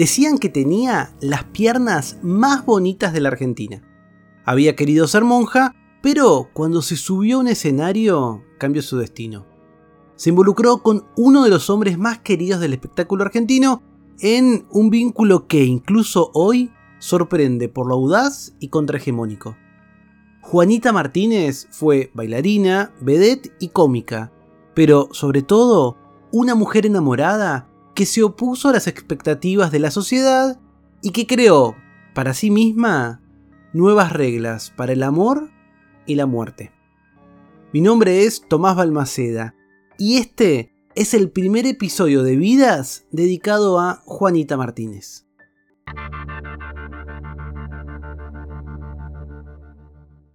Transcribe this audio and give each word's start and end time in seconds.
Decían 0.00 0.38
que 0.38 0.48
tenía 0.48 1.14
las 1.20 1.44
piernas 1.44 2.16
más 2.22 2.64
bonitas 2.64 3.12
de 3.12 3.20
la 3.20 3.28
Argentina. 3.28 3.82
Había 4.46 4.74
querido 4.74 5.06
ser 5.06 5.24
monja, 5.24 5.74
pero 6.00 6.48
cuando 6.54 6.80
se 6.80 6.96
subió 6.96 7.36
a 7.36 7.40
un 7.40 7.48
escenario 7.48 8.42
cambió 8.56 8.80
su 8.80 8.96
destino. 8.96 9.44
Se 10.16 10.30
involucró 10.30 10.78
con 10.78 11.04
uno 11.18 11.44
de 11.44 11.50
los 11.50 11.68
hombres 11.68 11.98
más 11.98 12.20
queridos 12.20 12.60
del 12.60 12.72
espectáculo 12.72 13.24
argentino 13.24 13.82
en 14.20 14.64
un 14.70 14.88
vínculo 14.88 15.46
que 15.46 15.64
incluso 15.64 16.30
hoy 16.32 16.72
sorprende 16.98 17.68
por 17.68 17.86
lo 17.86 17.96
audaz 17.96 18.54
y 18.58 18.68
contrahegemónico. 18.68 19.54
Juanita 20.40 20.94
Martínez 20.94 21.68
fue 21.72 22.10
bailarina, 22.14 22.94
vedette 23.02 23.52
y 23.60 23.68
cómica, 23.68 24.32
pero 24.74 25.10
sobre 25.12 25.42
todo 25.42 25.98
una 26.32 26.54
mujer 26.54 26.86
enamorada 26.86 27.69
que 28.00 28.06
se 28.06 28.22
opuso 28.22 28.70
a 28.70 28.72
las 28.72 28.86
expectativas 28.86 29.70
de 29.70 29.78
la 29.78 29.90
sociedad 29.90 30.58
y 31.02 31.10
que 31.10 31.26
creó 31.26 31.76
para 32.14 32.32
sí 32.32 32.50
misma 32.50 33.20
nuevas 33.74 34.10
reglas 34.10 34.72
para 34.74 34.94
el 34.94 35.02
amor 35.02 35.50
y 36.06 36.14
la 36.14 36.24
muerte. 36.24 36.72
Mi 37.74 37.82
nombre 37.82 38.24
es 38.24 38.48
Tomás 38.48 38.74
Balmaceda 38.74 39.54
y 39.98 40.16
este 40.16 40.72
es 40.94 41.12
el 41.12 41.30
primer 41.30 41.66
episodio 41.66 42.22
de 42.22 42.36
Vidas 42.36 43.04
dedicado 43.10 43.78
a 43.78 44.00
Juanita 44.06 44.56
Martínez. 44.56 45.26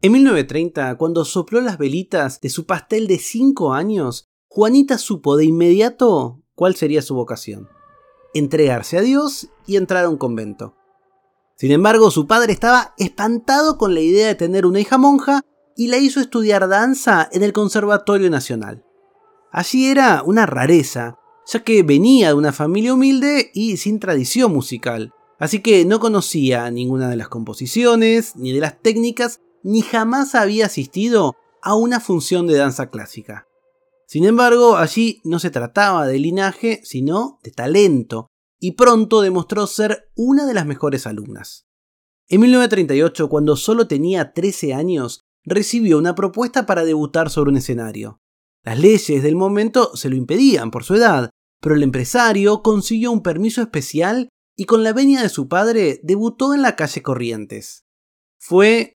En 0.04 0.12
1930, 0.12 0.98
cuando 1.00 1.26
sopló 1.26 1.62
las 1.62 1.80
velitas 1.80 2.42
de 2.42 2.50
su 2.50 2.68
pastel 2.68 3.08
de 3.08 3.18
5 3.18 3.74
años, 3.74 4.30
Juanita 4.50 5.00
supo 5.00 5.36
de 5.36 5.46
inmediato 5.46 6.45
cuál 6.56 6.76
sería 6.76 7.02
su 7.02 7.16
vocación. 7.16 7.70
Entregarse 8.34 8.98
a 8.98 9.02
Dios 9.02 9.50
y 9.68 9.76
entrar 9.76 10.06
a 10.06 10.10
un 10.10 10.18
convento. 10.18 10.76
Sin 11.58 11.72
embargo, 11.72 12.12
su 12.12 12.28
padre 12.28 12.52
estaba 12.52 12.94
espantado 12.98 13.78
con 13.78 13.94
la 13.94 14.02
idea 14.02 14.28
de 14.28 14.36
tener 14.36 14.66
una 14.66 14.80
hija 14.80 14.98
monja 14.98 15.42
y 15.78 15.88
la 15.88 15.98
hizo 15.98 16.20
estudiar 16.20 16.68
danza 16.68 17.30
en 17.32 17.44
el 17.44 17.54
Conservatorio 17.54 18.30
Nacional. 18.30 18.84
Allí 19.52 19.88
era 19.88 20.22
una 20.24 20.46
rareza, 20.46 21.18
ya 21.48 21.64
que 21.64 21.84
venía 21.84 22.30
de 22.30 22.34
una 22.34 22.52
familia 22.52 22.94
humilde 22.94 23.52
y 23.54 23.78
sin 23.78 24.00
tradición 24.00 24.52
musical, 24.52 25.14
así 25.40 25.60
que 25.62 25.86
no 25.86 26.00
conocía 26.00 26.70
ninguna 26.72 27.10
de 27.10 27.16
las 27.16 27.30
composiciones, 27.30 28.36
ni 28.36 28.52
de 28.52 28.60
las 28.60 28.82
técnicas, 28.82 29.40
ni 29.64 29.82
jamás 29.82 30.36
había 30.36 30.66
asistido 30.66 31.36
a 31.62 31.76
una 31.76 32.00
función 32.00 32.48
de 32.48 32.58
danza 32.58 32.90
clásica. 32.90 33.48
Sin 34.08 34.26
embargo, 34.26 34.78
allí 34.78 35.22
no 35.24 35.40
se 35.40 35.50
trataba 35.50 36.06
de 36.08 36.20
linaje, 36.20 36.82
sino 36.84 37.40
de 37.44 37.52
talento, 37.52 38.28
y 38.60 38.72
pronto 38.72 39.22
demostró 39.22 39.68
ser 39.68 40.12
una 40.16 40.46
de 40.46 40.54
las 40.54 40.66
mejores 40.66 41.08
alumnas. 41.08 41.68
En 42.28 42.42
1938, 42.42 43.30
cuando 43.30 43.56
solo 43.56 43.88
tenía 43.88 44.34
13 44.34 44.74
años, 44.74 45.22
recibió 45.44 45.98
una 45.98 46.16
propuesta 46.16 46.66
para 46.66 46.84
debutar 46.84 47.30
sobre 47.30 47.52
un 47.52 47.58
escenario. 47.58 48.20
Las 48.64 48.80
leyes 48.80 49.22
del 49.22 49.36
momento 49.36 49.96
se 49.96 50.10
lo 50.10 50.16
impedían 50.16 50.72
por 50.72 50.84
su 50.84 50.96
edad, 50.96 51.30
pero 51.62 51.76
el 51.76 51.84
empresario 51.84 52.64
consiguió 52.64 53.12
un 53.12 53.22
permiso 53.22 53.62
especial 53.62 54.30
y 54.56 54.66
con 54.66 54.84
la 54.84 54.94
venia 54.94 55.22
de 55.22 55.30
su 55.30 55.48
padre 55.48 56.00
debutó 56.04 56.54
en 56.54 56.62
la 56.62 56.76
calle 56.76 57.04
Corrientes. 57.04 57.86
Fue 58.40 58.95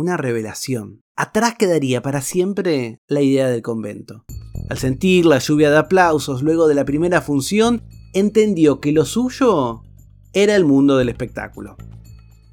una 0.00 0.16
revelación. 0.16 1.02
Atrás 1.14 1.54
quedaría 1.58 2.02
para 2.02 2.22
siempre 2.22 3.00
la 3.06 3.20
idea 3.20 3.48
del 3.48 3.62
convento. 3.62 4.24
Al 4.68 4.78
sentir 4.78 5.26
la 5.26 5.38
lluvia 5.38 5.70
de 5.70 5.76
aplausos 5.76 6.42
luego 6.42 6.66
de 6.66 6.74
la 6.74 6.84
primera 6.84 7.20
función, 7.20 7.82
entendió 8.14 8.80
que 8.80 8.92
lo 8.92 9.04
suyo 9.04 9.82
era 10.32 10.56
el 10.56 10.64
mundo 10.64 10.96
del 10.96 11.08
espectáculo. 11.08 11.76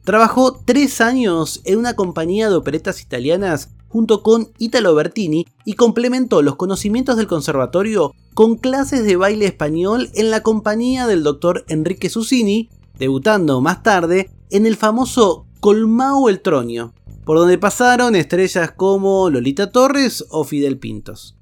Trabajó 0.04 0.60
tres 0.66 1.02
años 1.02 1.62
en 1.66 1.80
una 1.80 1.96
compañía 1.96 2.50
de 2.50 2.56
operetas 2.56 3.02
italianas 3.02 3.70
junto 3.88 4.24
con 4.24 4.50
Italo 4.58 4.94
Bertini 4.96 5.46
y 5.66 5.74
complementó 5.74 6.42
los 6.42 6.56
conocimientos 6.56 7.18
del 7.18 7.28
conservatorio 7.28 8.14
con 8.34 8.56
clases 8.56 9.04
de 9.06 9.16
baile 9.16 9.46
español 9.46 10.10
en 10.14 10.30
la 10.30 10.44
compañía 10.44 11.08
del 11.08 11.24
doctor 11.24 11.66
Enrique 11.68 12.10
Susini, 12.10 12.70
debutando 13.00 13.62
más 13.62 13.84
tarde 13.84 14.30
en 14.50 14.66
el 14.66 14.76
famoso 14.76 15.46
Colmao 15.60 16.30
El 16.30 16.42
Tronio, 16.42 16.94
por 17.28 17.38
donde 17.38 17.58
pasaron 17.58 18.16
estrellas 18.16 18.72
como 18.72 19.30
Lolita 19.30 19.70
Torres 19.70 20.24
o 20.30 20.46
Fidel 20.46 20.80
Pintos. 20.80 21.38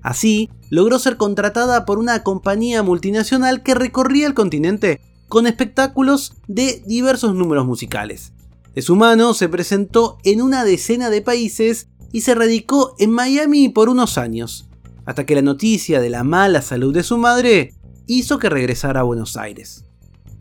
Así, 0.00 0.48
logró 0.70 0.98
ser 0.98 1.18
contratada 1.18 1.84
por 1.84 1.98
una 1.98 2.22
compañía 2.22 2.82
multinacional 2.82 3.62
que 3.62 3.74
recorría 3.74 4.26
el 4.26 4.32
continente 4.32 5.02
con 5.28 5.46
espectáculos 5.46 6.32
de 6.48 6.82
diversos 6.86 7.34
números 7.34 7.66
musicales. 7.66 8.32
De 8.74 8.80
su 8.80 8.96
mano 8.96 9.34
se 9.34 9.50
presentó 9.50 10.16
en 10.24 10.40
una 10.40 10.64
decena 10.64 11.10
de 11.10 11.20
países 11.20 11.88
y 12.12 12.22
se 12.22 12.34
radicó 12.34 12.94
en 12.98 13.10
Miami 13.10 13.68
por 13.68 13.90
unos 13.90 14.16
años, 14.16 14.70
hasta 15.04 15.26
que 15.26 15.34
la 15.34 15.42
noticia 15.42 16.00
de 16.00 16.08
la 16.08 16.24
mala 16.24 16.62
salud 16.62 16.94
de 16.94 17.02
su 17.02 17.18
madre 17.18 17.74
hizo 18.06 18.38
que 18.38 18.48
regresara 18.48 19.00
a 19.00 19.02
Buenos 19.02 19.36
Aires. 19.36 19.84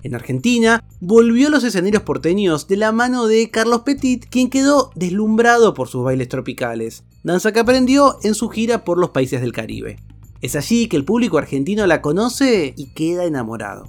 En 0.05 0.13
Argentina, 0.13 0.83
volvió 0.99 1.47
a 1.47 1.49
los 1.49 1.63
escenarios 1.63 2.03
porteños 2.03 2.67
de 2.67 2.77
la 2.77 2.91
mano 2.91 3.25
de 3.25 3.49
Carlos 3.49 3.81
Petit, 3.81 4.23
quien 4.29 4.51
quedó 4.51 4.91
deslumbrado 4.93 5.73
por 5.73 5.87
sus 5.87 6.03
bailes 6.03 6.29
tropicales, 6.29 7.03
danza 7.23 7.51
que 7.51 7.59
aprendió 7.59 8.19
en 8.21 8.35
su 8.35 8.49
gira 8.49 8.83
por 8.83 8.99
los 8.99 9.09
países 9.09 9.41
del 9.41 9.51
Caribe. 9.51 9.97
Es 10.41 10.55
allí 10.55 10.87
que 10.89 10.95
el 10.95 11.05
público 11.05 11.39
argentino 11.39 11.87
la 11.87 12.03
conoce 12.03 12.75
y 12.77 12.93
queda 12.93 13.25
enamorado. 13.25 13.87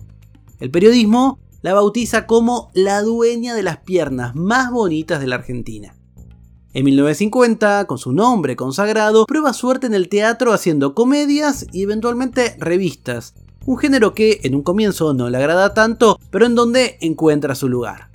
El 0.58 0.70
periodismo 0.70 1.38
la 1.60 1.74
bautiza 1.74 2.26
como 2.26 2.70
la 2.72 3.02
dueña 3.02 3.54
de 3.54 3.62
las 3.62 3.80
piernas 3.80 4.34
más 4.34 4.70
bonitas 4.70 5.20
de 5.20 5.26
la 5.26 5.36
Argentina. 5.36 5.94
En 6.72 6.86
1950, 6.86 7.86
con 7.86 7.98
su 7.98 8.12
nombre 8.12 8.56
consagrado, 8.56 9.26
prueba 9.26 9.52
suerte 9.52 9.86
en 9.86 9.92
el 9.92 10.08
teatro 10.08 10.54
haciendo 10.54 10.94
comedias 10.94 11.66
y 11.72 11.82
eventualmente 11.82 12.56
revistas, 12.58 13.34
un 13.66 13.76
género 13.76 14.14
que 14.14 14.40
en 14.44 14.54
un 14.54 14.62
comienzo 14.62 15.12
no 15.12 15.28
le 15.28 15.36
agrada 15.36 15.74
tanto, 15.74 16.18
pero 16.30 16.46
en 16.46 16.54
donde 16.54 16.98
encuentra 17.00 17.56
su 17.56 17.68
lugar. 17.68 18.10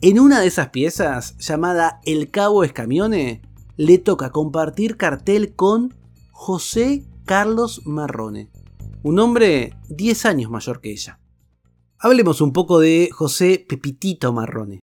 En 0.00 0.18
una 0.18 0.40
de 0.40 0.48
esas 0.48 0.70
piezas, 0.70 1.36
llamada 1.38 2.00
El 2.04 2.30
Cabo 2.30 2.64
Escamione, 2.64 3.40
le 3.76 3.98
toca 3.98 4.30
compartir 4.30 4.96
cartel 4.96 5.54
con 5.54 5.94
José 6.32 7.04
Carlos 7.24 7.82
Marrone, 7.84 8.50
un 9.04 9.20
hombre 9.20 9.76
10 9.88 10.26
años 10.26 10.50
mayor 10.50 10.80
que 10.80 10.90
ella. 10.90 11.20
Hablemos 11.98 12.40
un 12.40 12.52
poco 12.52 12.80
de 12.80 13.10
José 13.12 13.64
Pepitito 13.68 14.32
Marrone. 14.32 14.80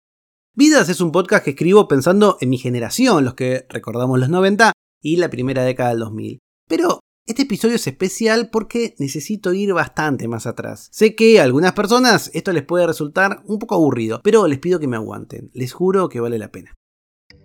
Vidas 0.53 0.89
es 0.89 1.01
un 1.01 1.11
podcast 1.11 1.43
que 1.43 1.51
escribo 1.51 1.87
pensando 1.87 2.37
en 2.39 2.51
mi 2.51 2.59
generación, 2.59 3.25
los 3.25 3.33
que 3.33 3.65
recordamos 3.69 4.19
los 4.19 4.29
90 4.29 4.73
y 5.01 5.15
la 5.15 5.29
primera 5.29 5.63
década 5.63 5.89
del 5.89 5.99
2000. 5.99 6.39
Pero 6.67 6.99
este 7.27 7.41
episodio 7.41 7.75
es 7.75 7.85
especial 7.85 8.49
porque 8.49 8.95
necesito 8.99 9.53
ir 9.53 9.73
bastante 9.73 10.29
más 10.29 10.47
atrás. 10.47 10.87
Sé 10.91 11.13
que 11.13 11.39
a 11.39 11.43
algunas 11.43 11.73
personas 11.73 12.31
esto 12.33 12.53
les 12.53 12.63
puede 12.63 12.87
resultar 12.87 13.43
un 13.45 13.59
poco 13.59 13.75
aburrido, 13.75 14.21
pero 14.23 14.47
les 14.47 14.59
pido 14.59 14.79
que 14.79 14.87
me 14.87 14.95
aguanten. 14.95 15.51
Les 15.53 15.73
juro 15.73 16.07
que 16.07 16.21
vale 16.21 16.39
la 16.39 16.51
pena. 16.51 16.73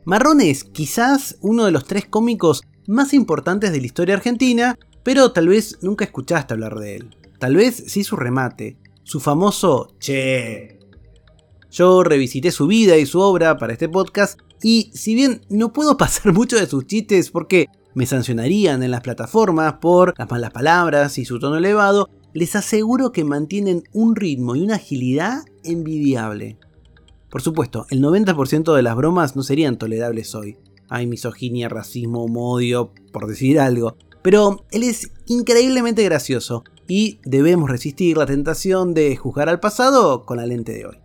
Marrone 0.05 0.51
es 0.51 0.63
quizás 0.63 1.37
uno 1.41 1.65
de 1.65 1.73
los 1.73 1.85
tres 1.85 2.07
cómicos 2.07 2.63
más 2.87 3.13
importantes 3.13 3.73
de 3.73 3.81
la 3.81 3.87
historia 3.87 4.15
argentina, 4.15 4.79
pero 5.03 5.33
tal 5.33 5.49
vez 5.49 5.79
nunca 5.83 6.05
escuchaste 6.05 6.55
hablar 6.55 6.79
de 6.79 6.97
él. 6.97 7.17
Tal 7.41 7.57
vez 7.57 7.83
sí 7.89 8.05
su 8.05 8.15
remate, 8.15 8.79
su 9.03 9.19
famoso 9.19 9.97
Che. 9.99 10.79
Yo 11.73 12.05
revisité 12.05 12.53
su 12.53 12.69
vida 12.69 12.97
y 12.99 13.07
su 13.07 13.19
obra 13.19 13.57
para 13.57 13.73
este 13.73 13.89
podcast 13.89 14.39
y 14.63 14.93
si 14.95 15.17
bien 15.17 15.41
no 15.49 15.73
puedo 15.73 15.97
pasar 15.99 16.33
mucho 16.33 16.57
de 16.57 16.69
sus 16.69 16.87
chistes 16.87 17.31
porque 17.31 17.67
me 17.95 18.07
sancionarían 18.07 18.83
en 18.83 18.91
las 18.91 19.01
plataformas 19.01 19.75
por 19.75 20.15
las 20.19 20.31
malas 20.31 20.51
palabras 20.51 21.19
y 21.19 21.25
su 21.25 21.39
tono 21.39 21.57
elevado, 21.57 22.09
les 22.33 22.57
aseguro 22.57 23.13
que 23.13 23.25
mantienen 23.25 23.85
un 23.93 24.17
ritmo 24.17 24.57
y 24.57 24.63
una 24.63 24.77
agilidad 24.77 25.43
envidiable. 25.65 26.59
Por 27.31 27.43
supuesto, 27.43 27.87
el 27.91 28.03
90% 28.03 28.75
de 28.75 28.83
las 28.83 28.97
bromas 28.97 29.37
no 29.37 29.43
serían 29.43 29.79
tolerables 29.79 30.35
hoy. 30.35 30.59
Hay 30.89 31.07
misoginia, 31.07 31.69
racismo, 31.69 32.25
odio, 32.25 32.93
por 33.13 33.27
decir 33.27 33.59
algo. 33.59 33.97
Pero 34.23 34.65
él 34.71 34.83
es 34.83 35.11
increíblemente 35.27 36.05
gracioso 36.05 36.65
y 36.87 37.21
debemos 37.25 37.71
resistir 37.71 38.17
la 38.17 38.27
tentación 38.27 38.93
de 38.93 39.17
juzgar 39.17 39.49
al 39.49 39.61
pasado 39.61 40.25
con 40.27 40.37
la 40.37 40.47
lente 40.47 40.73
de 40.73 40.87
hoy. 40.87 40.99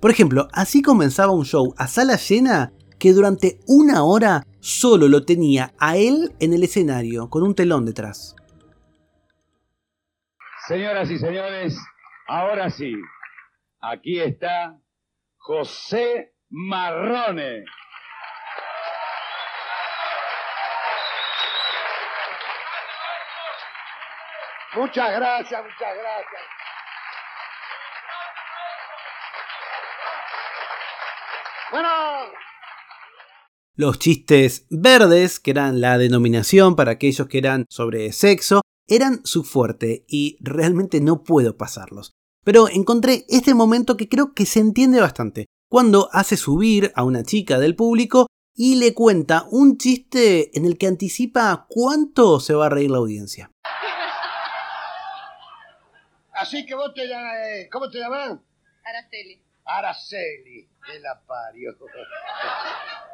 Por 0.00 0.10
ejemplo, 0.10 0.48
así 0.52 0.82
comenzaba 0.82 1.32
un 1.32 1.44
show 1.44 1.74
a 1.76 1.86
sala 1.86 2.16
llena 2.16 2.72
que 2.98 3.12
durante 3.12 3.60
una 3.66 4.02
hora 4.02 4.46
solo 4.62 5.08
lo 5.08 5.24
tenía 5.24 5.74
a 5.78 5.96
él 5.96 6.34
en 6.38 6.54
el 6.54 6.62
escenario, 6.62 7.28
con 7.28 7.42
un 7.42 7.54
telón 7.54 7.84
detrás. 7.84 8.36
Señoras 10.68 11.10
y 11.10 11.18
señores, 11.18 11.76
ahora 12.28 12.70
sí, 12.70 12.94
aquí 13.80 14.20
está 14.20 14.78
José 15.36 16.34
Marrone. 16.48 17.64
Muchas 24.76 25.12
gracias, 25.12 25.62
muchas 25.62 25.96
gracias. 25.96 26.42
Bueno, 31.72 31.88
los 33.74 33.98
chistes 33.98 34.66
verdes, 34.68 35.40
que 35.40 35.50
eran 35.50 35.80
la 35.80 35.96
denominación 35.96 36.76
para 36.76 36.92
aquellos 36.92 37.26
que 37.26 37.38
eran 37.38 37.64
sobre 37.70 38.12
sexo, 38.12 38.60
eran 38.86 39.24
su 39.24 39.44
fuerte 39.44 40.04
y 40.06 40.36
realmente 40.40 41.00
no 41.00 41.22
puedo 41.22 41.56
pasarlos. 41.56 42.12
Pero 42.44 42.68
encontré 42.68 43.24
este 43.30 43.54
momento 43.54 43.96
que 43.96 44.10
creo 44.10 44.34
que 44.34 44.44
se 44.44 44.60
entiende 44.60 45.00
bastante, 45.00 45.46
cuando 45.70 46.10
hace 46.12 46.36
subir 46.36 46.92
a 46.94 47.04
una 47.04 47.22
chica 47.22 47.58
del 47.58 47.74
público 47.74 48.26
y 48.54 48.74
le 48.74 48.92
cuenta 48.92 49.46
un 49.50 49.78
chiste 49.78 50.54
en 50.54 50.66
el 50.66 50.76
que 50.76 50.88
anticipa 50.88 51.64
cuánto 51.66 52.40
se 52.40 52.52
va 52.52 52.66
a 52.66 52.68
reír 52.68 52.90
la 52.90 52.98
audiencia. 52.98 53.50
Así 56.34 56.66
que 56.66 56.74
vos 56.74 56.92
te 56.92 57.08
llamas, 57.08 57.36
eh, 57.46 57.70
¿cómo 57.72 57.88
te 57.88 58.00
llamas? 58.00 58.38
Araceli. 58.84 59.42
Araceli, 59.64 60.68
que 60.84 61.00
la 61.00 61.22
parió. 61.26 61.74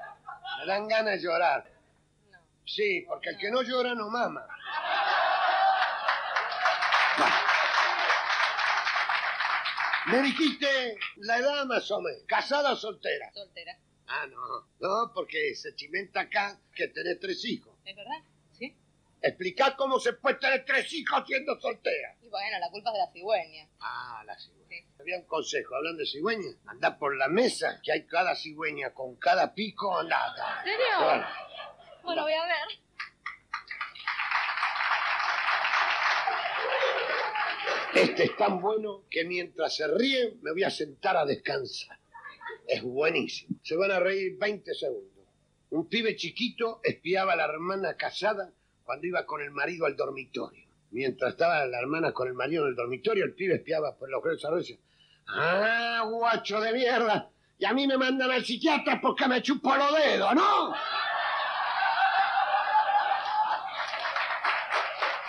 Me 0.58 0.66
dan 0.66 0.88
ganas 0.88 1.14
de 1.14 1.20
llorar. 1.20 1.64
No. 2.30 2.38
Sí, 2.66 3.04
porque 3.06 3.30
el 3.30 3.38
que 3.38 3.50
no 3.50 3.62
llora 3.62 3.94
no 3.94 4.10
mama. 4.10 4.46
Me 10.06 10.22
dijiste 10.22 10.98
la 11.16 11.36
edad 11.38 11.66
más 11.66 11.90
o 11.90 12.00
menos. 12.00 12.22
¿Casada 12.26 12.72
o 12.72 12.76
soltera? 12.76 13.30
Soltera. 13.32 13.78
Ah, 14.06 14.26
no. 14.26 14.66
No, 14.80 15.12
porque 15.12 15.54
se 15.54 15.74
chimenta 15.74 16.20
acá 16.20 16.58
que 16.74 16.88
tenés 16.88 17.20
tres 17.20 17.44
hijos. 17.44 17.74
¿Es 17.84 17.94
verdad? 17.94 18.22
Sí. 19.20 19.28
Explicá 19.28 19.76
cómo 19.76 19.98
se 19.98 20.12
puede 20.14 20.36
tener 20.36 20.64
tres 20.64 20.92
hijos 20.92 21.24
siendo 21.26 21.58
soltera. 21.60 22.16
Y 22.22 22.28
bueno, 22.28 22.58
la 22.58 22.70
culpa 22.70 22.90
es 22.90 22.94
de 22.94 22.98
la 23.00 23.12
cigüeña. 23.12 23.68
Ah, 23.80 24.22
la 24.26 24.38
cigüeña. 24.38 24.58
Sí. 24.68 24.86
Había 25.00 25.16
un 25.18 25.24
consejo, 25.24 25.74
hablando 25.74 26.00
de 26.00 26.06
cigüeña. 26.06 26.50
Andá 26.66 26.98
por 26.98 27.16
la 27.16 27.28
mesa, 27.28 27.80
que 27.82 27.92
hay 27.92 28.06
cada 28.06 28.34
cigüeña 28.36 28.92
con 28.92 29.16
cada 29.16 29.54
pico, 29.54 29.96
andá. 29.98 30.34
¿En 30.64 30.64
serio? 30.64 30.86
Bueno, 31.04 31.26
Bueno, 32.02 32.22
voy 32.22 32.32
a 32.32 32.44
ver. 32.44 32.68
Este 37.94 38.24
es 38.24 38.36
tan 38.36 38.60
bueno 38.60 39.04
que 39.10 39.24
mientras 39.24 39.74
se 39.76 39.86
ríe 39.88 40.34
me 40.42 40.52
voy 40.52 40.62
a 40.62 40.70
sentar 40.70 41.16
a 41.16 41.24
descansar. 41.24 41.98
Es 42.66 42.82
buenísimo. 42.82 43.58
Se 43.62 43.76
van 43.76 43.90
a 43.90 43.98
reír 43.98 44.36
20 44.38 44.74
segundos. 44.74 45.24
Un 45.70 45.88
pibe 45.88 46.14
chiquito 46.16 46.80
espiaba 46.84 47.32
a 47.32 47.36
la 47.36 47.44
hermana 47.44 47.96
casada 47.96 48.52
cuando 48.88 49.06
iba 49.06 49.26
con 49.26 49.42
el 49.42 49.50
marido 49.50 49.84
al 49.84 49.96
dormitorio. 49.96 50.64
Mientras 50.92 51.32
estaba 51.32 51.66
la 51.66 51.78
hermana 51.78 52.14
con 52.14 52.26
el 52.26 52.32
marido 52.32 52.62
en 52.62 52.70
el 52.70 52.74
dormitorio, 52.74 53.26
el 53.26 53.34
pibe 53.34 53.56
espiaba 53.56 53.94
por 53.94 54.08
los 54.08 54.22
gruesos 54.22 54.70
y 54.70 54.80
¡Ah, 55.26 56.08
guacho 56.10 56.58
de 56.58 56.72
mierda! 56.72 57.30
Y 57.58 57.66
a 57.66 57.74
mí 57.74 57.86
me 57.86 57.98
mandan 57.98 58.30
al 58.30 58.42
psiquiatra 58.46 58.98
porque 58.98 59.28
me 59.28 59.42
chupo 59.42 59.76
los 59.76 59.94
dedos, 59.94 60.34
¿no? 60.34 60.72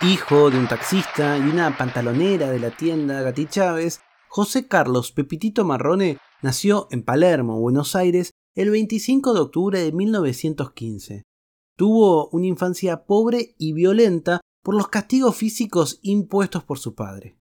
Hijo 0.08 0.50
de 0.50 0.56
un 0.56 0.66
taxista 0.66 1.36
y 1.36 1.42
una 1.42 1.76
pantalonera 1.76 2.50
de 2.50 2.60
la 2.60 2.70
tienda 2.70 3.20
Gati 3.20 3.44
Chávez, 3.44 4.00
José 4.28 4.68
Carlos 4.68 5.12
Pepitito 5.12 5.66
Marrone 5.66 6.16
nació 6.40 6.88
en 6.90 7.04
Palermo, 7.04 7.60
Buenos 7.60 7.94
Aires, 7.94 8.30
el 8.54 8.70
25 8.70 9.34
de 9.34 9.40
octubre 9.40 9.80
de 9.80 9.92
1915. 9.92 11.24
Tuvo 11.80 12.28
una 12.32 12.44
infancia 12.44 13.06
pobre 13.06 13.54
y 13.56 13.72
violenta 13.72 14.42
por 14.62 14.74
los 14.74 14.88
castigos 14.88 15.34
físicos 15.34 15.98
impuestos 16.02 16.62
por 16.62 16.78
su 16.78 16.94
padre. 16.94 17.38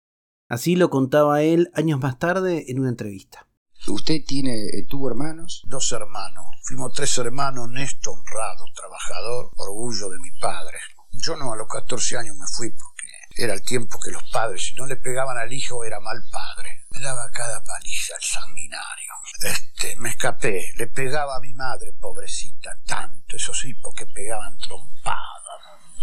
Así 0.50 0.76
lo 0.76 0.90
contaba 0.90 1.42
él 1.42 1.72
años 1.74 2.02
más 2.02 2.20
tarde 2.20 2.66
en 2.68 2.82
una 2.82 2.90
entrevista. 2.90 3.48
¿Usted 3.88 4.26
tiene, 4.28 4.66
eh, 4.66 4.86
tuvo 4.90 5.08
hermanos? 5.08 5.64
dos 5.70 5.90
hermanos. 5.94 6.44
Fuimos 6.64 6.92
tres 6.92 7.18
hermanos, 7.18 7.64
honesto, 7.64 8.12
honrado, 8.12 8.66
trabajador, 8.76 9.52
orgullo 9.56 10.10
de 10.10 10.20
mi 10.20 10.32
padre. 10.32 10.80
Yo 11.14 11.38
no 11.38 11.54
a 11.54 11.56
los 11.56 11.70
14 11.70 12.18
años 12.18 12.36
me 12.36 12.48
fui 12.58 12.72
porque 12.72 13.08
era 13.42 13.54
el 13.54 13.64
tiempo 13.64 13.98
que 14.04 14.12
los 14.12 14.30
padres, 14.34 14.66
si 14.66 14.76
no 14.76 14.86
le 14.86 14.98
pegaban 14.98 15.38
al 15.38 15.54
hijo, 15.54 15.86
era 15.86 16.02
mal 16.02 16.22
padre. 16.30 16.75
Me 16.96 17.02
daba 17.02 17.30
cada 17.32 17.62
paliza 17.64 18.16
el 18.16 18.22
sanguinario. 18.24 19.14
Este, 19.42 19.96
me 19.98 20.10
escapé, 20.10 20.72
le 20.78 20.88
pegaba 20.88 21.36
a 21.36 21.40
mi 21.40 21.54
madre, 21.54 21.92
pobrecita, 21.94 22.78
tanto, 22.86 23.36
eso 23.36 23.54
sí, 23.54 23.74
porque 23.76 24.06
pegaban 24.06 24.58
trompadas, 24.60 25.44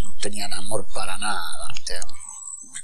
no, 0.03 0.17
tenían 0.21 0.53
amor 0.53 0.87
para 0.93 1.17
nada. 1.19 1.43
Este, 1.77 1.99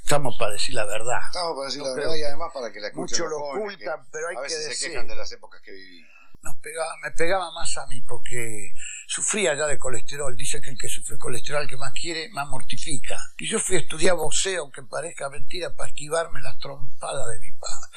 Estamos 0.03 0.35
para 0.39 0.53
decir 0.53 0.73
la 0.73 0.85
verdad. 0.85 1.19
Estamos 1.27 1.53
para 1.55 1.65
decir 1.67 1.81
No 1.81 1.87
la 1.89 1.93
verdad 1.95 2.15
y 2.15 2.19
que- 2.19 2.25
además 2.25 2.51
para 2.53 2.71
que 2.71 2.79
la 2.79 2.87
escuchen 2.87 3.17
Muchos 3.25 3.29
lo 3.29 3.37
ocultan, 3.45 4.01
que 4.03 4.09
pero 4.11 4.27
hay 4.27 4.35
a 4.35 4.39
que 4.39 4.43
veces 4.43 4.63
se 4.63 4.69
decir. 4.69 4.89
quejan 4.91 5.07
de 5.07 5.15
las 5.15 5.31
épocas 5.31 5.61
que 5.61 5.71
viví. 5.71 6.05
nos 6.41 6.55
pegaba, 6.57 6.95
me 7.03 7.11
pegaba 7.11 7.51
más 7.51 7.77
a 7.77 7.85
mí 7.87 7.99
porque 8.01 8.71
sufría 9.07 9.55
ya 9.55 9.67
de 9.67 9.77
colesterol. 9.77 10.35
Dice 10.37 10.61
que 10.61 10.69
el 10.71 10.77
que 10.79 10.87
sufre 10.87 11.17
colesterol, 11.17 11.61
el 11.63 11.67
que 11.69 11.75
más 11.77 11.91
quiere, 11.93 12.29
más 12.29 12.47
mortifica. 12.47 13.19
Y 13.37 13.45
yo 13.47 13.59
fui 13.59 13.75
a 13.75 13.79
estudiar 13.79 14.15
boxeo, 14.15 14.61
aunque 14.63 14.81
parezca 14.83 15.29
mentira, 15.29 15.75
para 15.75 15.89
esquivarme 15.89 16.41
las 16.41 16.57
trompadas 16.57 17.27
de 17.27 17.39
mi 17.39 17.51
padre. 17.51 17.88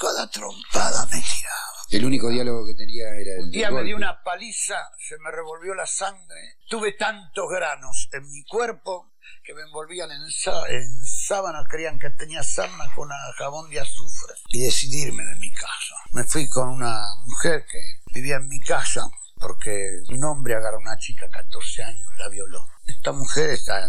Cada 0.00 0.28
trompada 0.30 1.06
me 1.06 1.20
tiraba. 1.20 1.66
El 1.90 2.04
único 2.04 2.28
diálogo 2.28 2.66
que 2.66 2.74
tenía 2.74 3.08
era 3.14 3.34
el 3.34 3.44
Un 3.44 3.50
día 3.50 3.70
me 3.70 3.84
dio 3.84 3.96
una 3.96 4.22
paliza, 4.22 4.74
se 5.08 5.16
me 5.18 5.30
revolvió 5.30 5.74
la 5.74 5.86
sangre. 5.86 6.58
Tuve 6.68 6.92
tantos 6.94 7.48
granos 7.48 8.08
en 8.12 8.28
mi 8.30 8.42
cuerpo 8.44 9.12
que 9.44 9.54
me 9.54 9.62
envolvían 9.62 10.10
en, 10.10 10.28
sá- 10.30 10.68
en 10.68 10.88
sábanas, 11.06 11.66
creían 11.70 11.98
que 12.00 12.10
tenía 12.10 12.42
sábanas 12.42 12.88
con 12.94 13.08
jabón 13.38 13.70
de 13.70 13.78
azufre. 13.80 14.34
Y 14.48 14.64
decidí 14.64 15.02
irme 15.02 15.24
de 15.24 15.36
mi 15.36 15.52
casa. 15.52 15.94
Me 16.12 16.24
fui 16.24 16.48
con 16.48 16.68
una 16.70 17.02
mujer 17.26 17.64
que 17.70 17.78
vivía 18.12 18.36
en 18.36 18.48
mi 18.48 18.58
casa 18.60 19.08
porque 19.38 20.00
un 20.08 20.24
hombre 20.24 20.56
agarró 20.56 20.78
a 20.78 20.80
una 20.80 20.98
chica 20.98 21.28
14 21.30 21.84
años, 21.84 22.10
la 22.18 22.28
violó. 22.28 22.66
Esta 22.86 23.12
mujer 23.12 23.50
está 23.50 23.88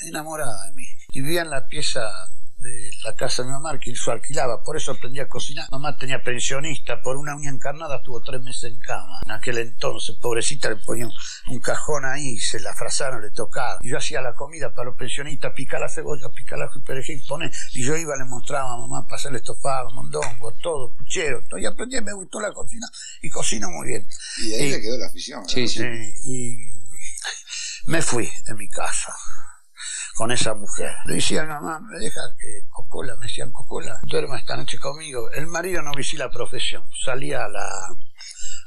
enamorada 0.00 0.66
de 0.66 0.72
mí 0.74 0.86
y 1.12 1.20
vivía 1.22 1.42
en 1.42 1.50
la 1.50 1.66
pieza 1.68 2.02
de 2.60 2.90
la 3.04 3.14
casa 3.14 3.42
de 3.42 3.48
mi 3.48 3.52
mamá 3.54 3.78
que 3.78 3.90
eso 3.92 4.10
alquilaba, 4.12 4.62
por 4.62 4.76
eso 4.76 4.92
aprendí 4.92 5.20
a 5.20 5.28
cocinar. 5.28 5.66
Mamá 5.70 5.96
tenía 5.96 6.22
pensionista, 6.22 7.02
por 7.02 7.16
una 7.16 7.34
uña 7.34 7.50
encarnada 7.50 7.96
estuvo 7.96 8.20
tres 8.22 8.40
meses 8.42 8.64
en 8.72 8.78
cama. 8.78 9.20
En 9.24 9.30
aquel 9.32 9.58
entonces, 9.58 10.16
pobrecita, 10.20 10.68
le 10.68 10.76
ponía 10.76 11.06
un, 11.06 11.12
un 11.48 11.60
cajón 11.60 12.04
ahí, 12.04 12.36
se 12.38 12.60
la 12.60 12.74
frazaron, 12.74 13.22
le 13.22 13.30
tocaba. 13.30 13.78
Y 13.80 13.90
yo 13.90 13.98
hacía 13.98 14.20
la 14.20 14.34
comida 14.34 14.74
para 14.74 14.86
los 14.90 14.96
pensionistas, 14.96 15.52
pica 15.54 15.78
la 15.78 15.88
cebolla, 15.88 16.28
pica 16.34 16.56
la 16.56 16.68
perejil, 16.84 17.22
pone, 17.26 17.50
y 17.72 17.82
yo 17.84 17.96
iba, 17.96 18.16
le 18.16 18.24
mostraba 18.24 18.74
a 18.74 18.76
mamá 18.76 19.04
para 19.04 19.16
hacerle 19.16 19.38
estofado, 19.38 19.90
mondongo, 19.92 20.52
todo, 20.62 20.94
puchero, 20.96 21.42
todo. 21.48 21.58
Y 21.58 21.66
aprendí, 21.66 22.00
me 22.00 22.12
gustó 22.12 22.40
la 22.40 22.52
cocina, 22.52 22.86
y 23.22 23.30
cocino 23.30 23.70
muy 23.70 23.88
bien. 23.88 24.06
Y 24.44 24.52
ahí 24.54 24.60
Sí. 24.66 24.70
le 24.72 24.80
quedó 24.82 24.98
la 24.98 25.06
afición. 25.06 25.48
Sí, 25.48 25.66
sí. 25.66 25.82
Eh, 25.82 26.14
y 26.24 26.56
me 27.86 28.02
fui 28.02 28.30
de 28.44 28.54
mi 28.54 28.68
casa 28.68 29.14
con 30.14 30.30
esa 30.30 30.54
mujer. 30.54 30.94
Le 31.06 31.14
decía 31.14 31.44
mamá, 31.44 31.80
me 31.80 31.98
deja 31.98 32.20
que 32.38 32.66
Cocola, 32.68 33.16
me 33.16 33.26
decían 33.26 33.52
Cocola, 33.52 34.00
duerma 34.04 34.38
esta 34.38 34.56
noche 34.56 34.78
conmigo. 34.78 35.30
El 35.30 35.46
marido 35.46 35.82
no 35.82 35.92
visía 35.92 36.20
la 36.20 36.30
profesión, 36.30 36.84
salía 37.04 37.44
a, 37.44 37.48
la, 37.48 37.68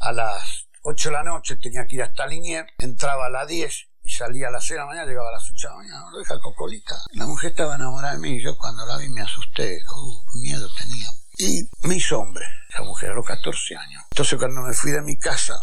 a 0.02 0.12
las 0.12 0.68
8 0.84 1.10
de 1.10 1.14
la 1.14 1.24
noche, 1.24 1.56
tenía 1.56 1.88
que 1.88 1.96
ir 1.96 2.04
hasta 2.04 2.28
Liniers, 2.28 2.68
entraba 2.78 3.28
a 3.28 3.30
las 3.30 3.48
10 3.48 3.90
y 4.04 4.10
salía 4.10 4.50
a 4.50 4.52
las 4.52 4.66
6 4.66 4.72
de 4.72 4.78
la 4.80 4.86
mañana, 4.86 5.06
llegaba 5.06 5.30
a 5.30 5.34
las 5.34 5.50
8 5.50 5.54
de 5.56 5.72
la 5.72 5.78
mañana, 5.78 6.12
lo 6.12 6.20
deja 6.20 6.40
Cocolita. 6.40 6.96
La 7.14 7.26
mujer 7.26 7.52
estaba 7.52 7.76
enamorada 7.76 8.14
de 8.14 8.20
mí 8.20 8.32
y 8.32 8.44
yo 8.44 8.58
cuando 8.58 8.86
la 8.86 8.98
vi 8.98 9.10
me 9.10 9.22
asusté, 9.22 9.82
uh, 9.96 10.40
miedo 10.42 10.70
tenía. 10.78 11.08
Y 11.38 11.70
me 11.88 11.96
hizo 11.96 12.20
hombre, 12.20 12.46
esa 12.70 12.84
mujer, 12.84 13.12
a 13.12 13.16
los 13.16 13.26
14 13.26 13.76
años. 13.76 14.04
Entonces 14.12 14.38
cuando 14.38 14.62
me 14.62 14.74
fui 14.74 14.92
de 14.92 15.02
mi 15.02 15.18
casa, 15.18 15.58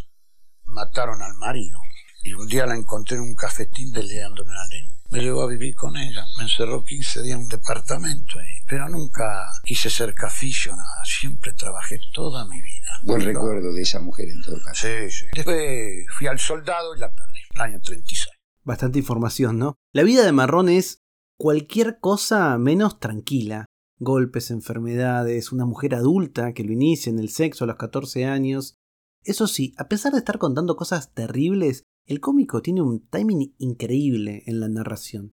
mataron 0.64 1.22
al 1.22 1.34
marido. 1.34 1.78
Y 2.22 2.32
un 2.32 2.48
día 2.48 2.66
la 2.66 2.74
encontré 2.74 3.16
en 3.16 3.22
un 3.22 3.34
cafetín 3.34 3.92
de 3.92 4.02
Leandro 4.02 4.44
Nalén. 4.44 4.99
Me 5.10 5.20
llevó 5.20 5.42
a 5.42 5.46
vivir 5.48 5.74
con 5.74 5.96
ella, 5.96 6.24
me 6.38 6.44
encerró 6.44 6.84
15 6.84 7.22
días 7.22 7.36
en 7.36 7.42
un 7.42 7.48
departamento, 7.48 8.38
ahí. 8.38 8.46
pero 8.68 8.88
nunca 8.88 9.44
quise 9.64 9.90
ser 9.90 10.14
cafillo, 10.14 10.70
nada, 10.76 11.04
siempre 11.04 11.52
trabajé 11.52 11.98
toda 12.14 12.46
mi 12.46 12.60
vida. 12.60 12.86
Buen 13.02 13.20
No. 13.20 13.26
recuerdo 13.26 13.72
de 13.72 13.82
esa 13.82 13.98
mujer 14.00 14.28
en 14.28 14.40
todo 14.42 14.56
caso. 14.64 14.86
Sí, 14.86 15.10
sí. 15.10 15.24
Después 15.34 16.06
fui 16.16 16.26
al 16.28 16.38
soldado 16.38 16.94
y 16.94 16.98
la 17.00 17.10
perdí, 17.12 17.38
el 17.54 17.60
año 17.60 17.80
36. 17.80 18.28
Bastante 18.62 18.98
información, 19.00 19.58
¿no? 19.58 19.74
La 19.92 20.02
vida 20.04 20.24
de 20.24 20.32
Marrón 20.32 20.68
es 20.68 21.00
cualquier 21.38 21.98
cosa 21.98 22.56
menos 22.58 23.00
tranquila. 23.00 23.66
Golpes, 23.98 24.50
enfermedades, 24.50 25.50
una 25.52 25.64
mujer 25.66 25.94
adulta 25.94 26.52
que 26.52 26.62
lo 26.64 26.72
inicia 26.72 27.10
en 27.10 27.18
el 27.18 27.30
sexo 27.30 27.64
a 27.64 27.66
los 27.66 27.76
14 27.76 28.26
años. 28.26 28.76
Eso 29.24 29.46
sí, 29.46 29.74
a 29.76 29.88
pesar 29.88 30.12
de 30.12 30.18
estar 30.18 30.38
contando 30.38 30.76
cosas 30.76 31.12
terribles, 31.12 31.82
el 32.06 32.20
cómico 32.20 32.62
tiene 32.62 32.82
un 32.82 33.06
timing 33.08 33.54
increíble 33.58 34.42
en 34.46 34.60
la 34.60 34.68
narración. 34.68 35.32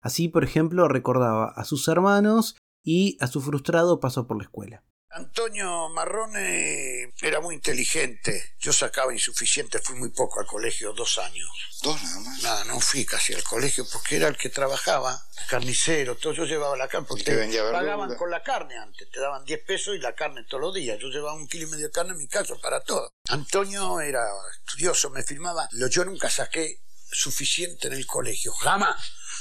Así, 0.00 0.28
por 0.28 0.44
ejemplo, 0.44 0.88
recordaba 0.88 1.46
a 1.48 1.64
sus 1.64 1.88
hermanos 1.88 2.56
y 2.84 3.16
a 3.20 3.26
su 3.26 3.40
frustrado 3.40 4.00
paso 4.00 4.26
por 4.26 4.36
la 4.36 4.44
escuela. 4.44 4.84
Antonio 5.10 5.88
Marrone 5.88 7.14
era 7.22 7.40
muy 7.40 7.54
inteligente. 7.54 8.54
Yo 8.60 8.72
sacaba 8.74 9.12
insuficiente, 9.12 9.78
fui 9.78 9.96
muy 9.96 10.10
poco 10.10 10.38
al 10.40 10.46
colegio, 10.46 10.92
dos 10.92 11.16
años. 11.18 11.48
Dos 11.82 12.02
nada 12.02 12.20
más. 12.20 12.42
Nada, 12.42 12.64
no 12.64 12.78
fui 12.78 13.06
casi 13.06 13.32
al 13.32 13.42
colegio 13.42 13.86
porque 13.90 14.16
era 14.16 14.28
el 14.28 14.36
que 14.36 14.50
trabajaba, 14.50 15.20
carnicero, 15.48 16.16
todo. 16.16 16.34
Yo 16.34 16.44
llevaba 16.44 16.76
la 16.76 16.88
carne 16.88 17.06
porque 17.08 17.24
te 17.24 17.46
pagaban 17.72 18.08
con 18.18 18.30
la 18.30 18.42
carne 18.42 18.76
antes. 18.76 19.10
Te 19.10 19.18
daban 19.18 19.44
10 19.44 19.64
pesos 19.64 19.96
y 19.96 19.98
la 19.98 20.14
carne 20.14 20.44
todos 20.44 20.60
los 20.60 20.74
días. 20.74 20.98
Yo 21.00 21.08
llevaba 21.08 21.32
un 21.34 21.48
kilo 21.48 21.66
y 21.66 21.70
medio 21.70 21.86
de 21.86 21.92
carne 21.92 22.12
en 22.12 22.18
mi 22.18 22.28
casa 22.28 22.54
para 22.60 22.80
todo. 22.80 23.10
Antonio 23.28 24.00
era 24.00 24.26
estudioso, 24.66 25.08
me 25.10 25.22
filmaba. 25.22 25.68
Lo- 25.72 25.88
Yo 25.88 26.04
nunca 26.04 26.28
saqué 26.28 26.82
suficiente 27.10 27.86
en 27.88 27.94
el 27.94 28.06
colegio, 28.06 28.52
jamás. 28.52 28.96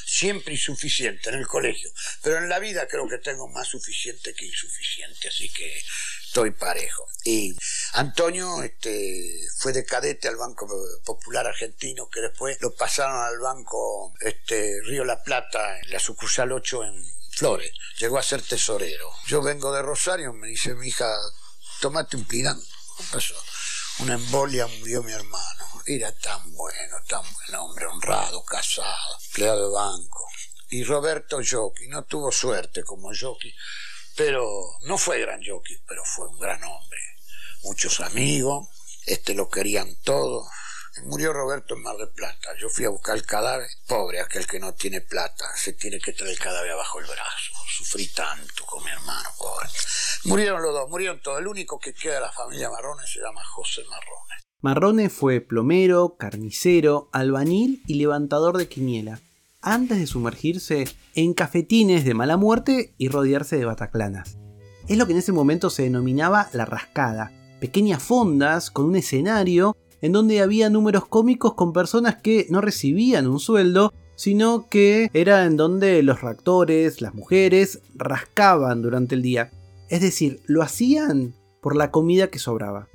Siempre 0.09 0.53
insuficiente 0.53 1.29
en 1.29 1.35
el 1.35 1.47
colegio. 1.47 1.91
Pero 2.23 2.37
en 2.37 2.47
la 2.47 2.59
vida 2.59 2.87
creo 2.87 3.09
que 3.09 3.17
tengo 3.17 3.49
más 3.49 3.67
suficiente 3.67 4.33
que 4.33 4.45
insuficiente, 4.45 5.27
así 5.27 5.51
que 5.51 5.83
estoy 6.25 6.51
parejo. 6.51 7.05
Y 7.25 7.53
Antonio 7.93 8.63
este, 8.63 9.37
fue 9.57 9.73
de 9.73 9.83
cadete 9.83 10.29
al 10.29 10.37
Banco 10.37 10.65
Popular 11.03 11.45
Argentino, 11.45 12.09
que 12.09 12.21
después 12.21 12.57
lo 12.61 12.73
pasaron 12.73 13.21
al 13.21 13.37
Banco 13.39 14.13
este, 14.21 14.79
Río 14.85 15.03
La 15.03 15.21
Plata, 15.21 15.79
en 15.79 15.91
la 15.91 15.99
sucursal 15.99 16.53
8 16.53 16.85
en 16.85 17.17
Flores. 17.31 17.73
Llegó 17.99 18.17
a 18.17 18.23
ser 18.23 18.41
tesorero. 18.41 19.11
Yo 19.27 19.41
vengo 19.41 19.73
de 19.73 19.81
Rosario, 19.81 20.31
me 20.31 20.47
dice 20.47 20.73
mi 20.73 20.87
hija, 20.87 21.13
tomate 21.81 22.15
un 22.15 22.23
pirán. 22.23 22.59
¿Qué 22.97 23.03
pasó? 23.11 23.35
Una 23.99 24.13
embolia 24.13 24.67
murió 24.67 25.01
mi 25.01 25.11
hermano. 25.11 25.65
Era 25.85 26.11
tan 26.11 26.53
bueno, 26.53 26.97
tan 27.07 27.23
buen 27.33 27.55
hombre, 27.55 27.87
honrado, 27.87 28.43
casado, 28.43 29.17
empleado 29.25 29.69
de 29.69 29.73
banco. 29.73 30.29
Y 30.69 30.83
Roberto 30.83 31.39
Jockey, 31.43 31.87
no 31.87 32.03
tuvo 32.03 32.31
suerte 32.31 32.83
como 32.83 33.09
Jockey, 33.19 33.55
pero 34.15 34.47
no 34.81 34.97
fue 34.97 35.21
gran 35.21 35.41
jockey, 35.43 35.77
pero 35.87 36.03
fue 36.05 36.27
un 36.27 36.37
gran 36.37 36.63
hombre. 36.63 36.99
Muchos 37.63 37.99
amigos, 38.01 38.67
este 39.05 39.33
lo 39.33 39.49
querían 39.49 39.95
todos. 40.03 40.47
Murió 41.05 41.33
Roberto 41.33 41.75
en 41.75 41.81
Mar 41.81 41.97
del 41.97 42.09
Plata. 42.09 42.49
Yo 42.59 42.69
fui 42.69 42.85
a 42.85 42.89
buscar 42.89 43.15
el 43.15 43.25
cadáver. 43.25 43.67
Pobre 43.87 44.19
aquel 44.19 44.45
que 44.45 44.59
no 44.59 44.73
tiene 44.73 45.01
plata. 45.01 45.45
Se 45.55 45.73
tiene 45.73 45.99
que 45.99 46.13
traer 46.13 46.33
el 46.33 46.39
cadáver 46.39 46.71
abajo 46.71 46.99
el 46.99 47.05
brazo. 47.05 47.53
Sufrí 47.77 48.07
tanto 48.07 48.65
con 48.65 48.83
mi 48.83 48.89
hermano, 48.89 49.29
pobre. 49.37 49.67
Murieron 50.25 50.61
los 50.61 50.73
dos, 50.73 50.89
murieron 50.89 51.21
todos. 51.21 51.39
El 51.39 51.47
único 51.47 51.79
que 51.79 51.93
queda 51.93 52.15
de 52.15 52.21
la 52.21 52.31
familia 52.31 52.69
Marrone 52.69 53.05
se 53.05 53.19
llama 53.19 53.43
José 53.43 53.83
Marrone. 53.89 54.27
Marrone 54.61 55.09
fue 55.09 55.39
plomero, 55.39 56.17
carnicero, 56.17 57.09
albañil 57.13 57.83
y 57.85 57.95
levantador 57.95 58.57
de 58.57 58.67
quiniela, 58.67 59.21
antes 59.61 59.99
de 59.99 60.07
sumergirse 60.07 60.85
en 61.13 61.33
cafetines 61.35 62.03
de 62.03 62.15
mala 62.15 62.37
muerte 62.37 62.95
y 62.97 63.09
rodearse 63.09 63.57
de 63.57 63.65
bataclanas. 63.65 64.37
Es 64.87 64.97
lo 64.97 65.05
que 65.05 65.11
en 65.11 65.19
ese 65.19 65.31
momento 65.31 65.69
se 65.69 65.83
denominaba 65.83 66.49
la 66.53 66.65
rascada, 66.65 67.31
pequeñas 67.59 68.01
fondas 68.01 68.71
con 68.71 68.85
un 68.85 68.95
escenario 68.95 69.77
en 70.01 70.11
donde 70.11 70.41
había 70.41 70.69
números 70.69 71.07
cómicos 71.07 71.53
con 71.53 71.73
personas 71.73 72.15
que 72.15 72.47
no 72.49 72.61
recibían 72.61 73.27
un 73.27 73.39
sueldo, 73.39 73.93
sino 74.15 74.67
que 74.67 75.09
era 75.13 75.45
en 75.45 75.57
donde 75.57 76.01
los 76.03 76.21
reactores, 76.21 77.01
las 77.01 77.13
mujeres, 77.13 77.81
rascaban 77.95 78.81
durante 78.81 79.15
el 79.15 79.21
día. 79.21 79.51
Es 79.89 80.01
decir, 80.01 80.41
lo 80.47 80.63
hacían 80.63 81.33
por 81.61 81.75
la 81.75 81.91
comida 81.91 82.27
que 82.27 82.39
sobraba. 82.39 82.87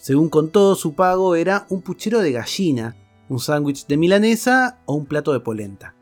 Según 0.00 0.28
contó, 0.28 0.74
su 0.74 0.94
pago 0.94 1.34
era 1.34 1.66
un 1.70 1.82
puchero 1.82 2.20
de 2.20 2.32
gallina, 2.32 2.96
un 3.28 3.40
sándwich 3.40 3.86
de 3.86 3.96
milanesa 3.96 4.80
o 4.86 4.94
un 4.94 5.06
plato 5.06 5.32
de 5.32 5.40
polenta. 5.40 5.94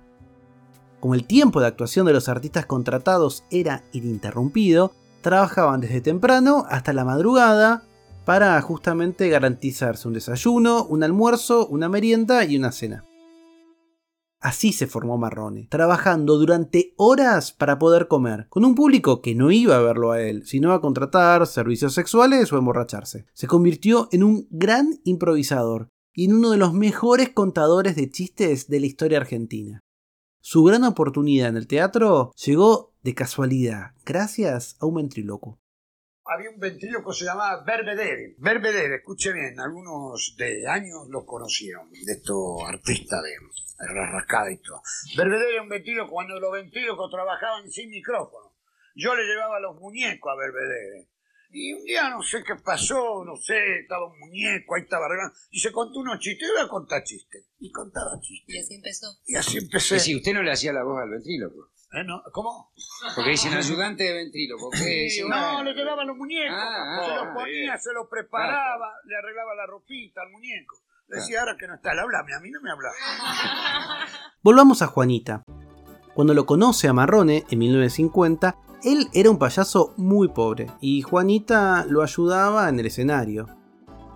Como 1.00 1.14
el 1.14 1.24
tiempo 1.24 1.60
de 1.60 1.66
actuación 1.66 2.06
de 2.06 2.12
los 2.12 2.28
artistas 2.28 2.66
contratados 2.66 3.44
era 3.50 3.82
ininterrumpido, 3.92 4.92
trabajaban 5.20 5.80
desde 5.80 6.00
temprano 6.00 6.64
hasta 6.68 6.92
la 6.92 7.04
madrugada 7.04 7.84
para 8.24 8.60
justamente 8.60 9.28
garantizarse 9.28 10.08
un 10.08 10.14
desayuno, 10.14 10.84
un 10.84 11.02
almuerzo, 11.02 11.66
una 11.66 11.88
merienda 11.88 12.44
y 12.44 12.56
una 12.56 12.72
cena. 12.72 13.04
Así 14.40 14.72
se 14.72 14.88
formó 14.88 15.18
Marrone, 15.18 15.68
trabajando 15.70 16.36
durante 16.36 16.94
horas 16.96 17.52
para 17.52 17.78
poder 17.78 18.08
comer, 18.08 18.48
con 18.48 18.64
un 18.64 18.74
público 18.74 19.22
que 19.22 19.36
no 19.36 19.52
iba 19.52 19.76
a 19.76 19.82
verlo 19.82 20.10
a 20.10 20.20
él, 20.20 20.44
sino 20.44 20.72
a 20.72 20.80
contratar 20.80 21.46
servicios 21.46 21.94
sexuales 21.94 22.52
o 22.52 22.58
emborracharse. 22.58 23.26
Se 23.34 23.46
convirtió 23.46 24.08
en 24.10 24.24
un 24.24 24.48
gran 24.50 24.98
improvisador 25.04 25.88
y 26.12 26.24
en 26.24 26.34
uno 26.34 26.50
de 26.50 26.56
los 26.56 26.74
mejores 26.74 27.30
contadores 27.30 27.94
de 27.94 28.10
chistes 28.10 28.66
de 28.66 28.80
la 28.80 28.86
historia 28.86 29.18
argentina. 29.18 29.80
Su 30.40 30.64
gran 30.64 30.82
oportunidad 30.82 31.50
en 31.50 31.56
el 31.56 31.68
teatro 31.68 32.32
llegó 32.44 32.94
de 33.04 33.14
casualidad, 33.14 33.92
gracias 34.04 34.76
a 34.80 34.86
un 34.86 34.96
ventriloquio. 34.96 35.61
Había 36.34 36.50
un 36.50 36.58
ventríloco 36.58 37.10
que 37.10 37.18
se 37.18 37.24
llamaba 37.24 37.62
Berbedere. 37.64 38.34
Berbedere, 38.38 38.96
escuche 38.96 39.32
bien, 39.32 39.58
algunos 39.60 40.34
de 40.36 40.66
años 40.66 41.08
lo 41.08 41.26
conocieron, 41.26 41.90
de 41.90 42.12
estos 42.12 42.62
artistas 42.66 43.22
de, 43.22 43.32
rascada 43.88 44.50
y 44.50 44.58
todo. 44.58 44.80
Berbedere 45.16 45.54
era 45.54 45.62
un 45.62 45.68
ventríloco 45.68 46.10
cuando 46.10 46.38
los 46.40 46.52
ventrílocos 46.52 47.10
trabajaban 47.10 47.70
sin 47.70 47.90
micrófono. 47.90 48.54
Yo 48.94 49.14
le 49.14 49.24
llevaba 49.24 49.60
los 49.60 49.78
muñecos 49.80 50.32
a 50.32 50.36
Berbedere. 50.36 51.08
Y 51.54 51.74
un 51.74 51.84
día 51.84 52.08
no 52.08 52.22
sé 52.22 52.42
qué 52.42 52.54
pasó, 52.56 53.22
no 53.26 53.36
sé, 53.36 53.80
estaba 53.80 54.06
un 54.06 54.18
muñeco, 54.18 54.74
ahí 54.74 54.82
estaba 54.82 55.04
arreglando, 55.04 55.34
y 55.50 55.60
se 55.60 55.70
contó 55.70 55.98
unos 55.98 56.18
chistes, 56.18 56.48
yo 56.48 56.54
voy 56.54 56.64
a 56.64 56.68
contar 56.68 57.04
chistes. 57.04 57.44
Y 57.58 57.70
contaba 57.70 58.16
Y 58.16 58.20
chistes. 58.20 58.64
así 58.64 58.74
empezó. 58.74 59.06
Y 59.26 59.34
así 59.36 59.58
empecé. 59.58 59.94
Que 59.96 60.00
si 60.00 60.16
usted 60.16 60.32
no 60.32 60.42
le 60.42 60.50
hacía 60.50 60.72
la 60.72 60.82
voz 60.82 61.02
al 61.02 61.10
ventríloco. 61.10 61.70
¿Eh, 61.92 62.04
no? 62.04 62.22
¿Cómo? 62.32 62.72
Porque 63.14 63.30
dicen 63.30 63.52
ayudante 63.52 64.04
de 64.04 64.14
ventríloco. 64.14 64.70
Sí, 64.72 65.22
no, 65.28 65.62
le 65.62 65.74
llevaba 65.74 66.04
los 66.04 66.16
muñecos. 66.16 66.56
Ah, 66.58 67.02
se 67.04 67.10
ah, 67.10 67.16
los 67.16 67.34
ponía, 67.34 67.78
se 67.78 67.92
los 67.92 68.08
preparaba, 68.08 68.94
le 69.04 69.16
arreglaba 69.16 69.54
la 69.54 69.66
ropita 69.66 70.22
al 70.22 70.30
muñeco. 70.30 70.76
Decía, 71.06 71.40
ahora 71.40 71.56
que 71.58 71.66
no 71.66 71.74
está, 71.74 71.92
le 71.92 72.00
hablame, 72.00 72.34
a 72.34 72.40
mí 72.40 72.50
no 72.50 72.62
me 72.62 72.70
habla. 72.70 72.88
Volvamos 74.42 74.80
a 74.80 74.86
Juanita. 74.86 75.44
Cuando 76.14 76.32
lo 76.32 76.46
conoce 76.46 76.88
a 76.88 76.94
Marrone 76.94 77.44
en 77.50 77.58
1950, 77.58 78.56
él 78.84 79.08
era 79.12 79.30
un 79.30 79.38
payaso 79.38 79.92
muy 79.98 80.28
pobre 80.28 80.68
y 80.80 81.02
Juanita 81.02 81.84
lo 81.86 82.02
ayudaba 82.02 82.70
en 82.70 82.80
el 82.80 82.86
escenario. 82.86 83.48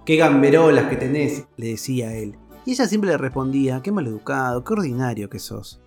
¡Qué 0.06 0.16
gamberolas 0.16 0.88
que 0.88 0.96
tenés! 0.96 1.46
le 1.56 1.68
decía 1.68 2.14
él. 2.14 2.38
Y 2.64 2.72
ella 2.72 2.86
siempre 2.86 3.10
le 3.10 3.18
respondía, 3.18 3.82
qué 3.82 3.92
maleducado, 3.92 4.64
qué 4.64 4.72
ordinario 4.72 5.28
que 5.28 5.38
sos. 5.38 5.80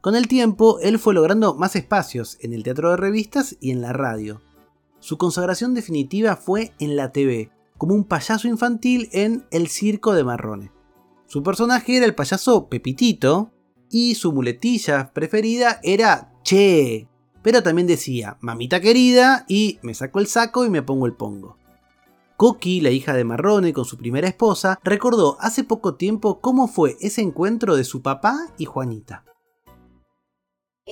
Con 0.00 0.14
el 0.14 0.28
tiempo, 0.28 0.78
él 0.80 0.98
fue 0.98 1.12
logrando 1.12 1.54
más 1.54 1.76
espacios 1.76 2.38
en 2.40 2.54
el 2.54 2.62
teatro 2.62 2.90
de 2.90 2.96
revistas 2.96 3.56
y 3.60 3.70
en 3.70 3.82
la 3.82 3.92
radio. 3.92 4.40
Su 4.98 5.18
consagración 5.18 5.74
definitiva 5.74 6.36
fue 6.36 6.72
en 6.78 6.96
la 6.96 7.12
TV, 7.12 7.50
como 7.76 7.94
un 7.94 8.04
payaso 8.04 8.48
infantil 8.48 9.10
en 9.12 9.44
El 9.50 9.68
Circo 9.68 10.14
de 10.14 10.24
Marrone. 10.24 10.72
Su 11.26 11.42
personaje 11.42 11.98
era 11.98 12.06
el 12.06 12.14
payaso 12.14 12.68
Pepitito 12.68 13.50
y 13.90 14.14
su 14.14 14.32
muletilla 14.32 15.12
preferida 15.12 15.80
era 15.82 16.32
Che, 16.44 17.06
pero 17.42 17.62
también 17.62 17.86
decía 17.86 18.38
mamita 18.40 18.80
querida 18.80 19.44
y 19.48 19.78
me 19.82 19.92
saco 19.92 20.18
el 20.18 20.26
saco 20.26 20.64
y 20.64 20.70
me 20.70 20.82
pongo 20.82 21.04
el 21.04 21.14
pongo. 21.14 21.58
Coqui, 22.38 22.80
la 22.80 22.88
hija 22.88 23.12
de 23.12 23.24
Marrone 23.24 23.74
con 23.74 23.84
su 23.84 23.98
primera 23.98 24.28
esposa, 24.28 24.80
recordó 24.82 25.36
hace 25.40 25.62
poco 25.62 25.96
tiempo 25.96 26.40
cómo 26.40 26.68
fue 26.68 26.96
ese 27.02 27.20
encuentro 27.20 27.76
de 27.76 27.84
su 27.84 28.00
papá 28.00 28.46
y 28.56 28.64
Juanita. 28.64 29.24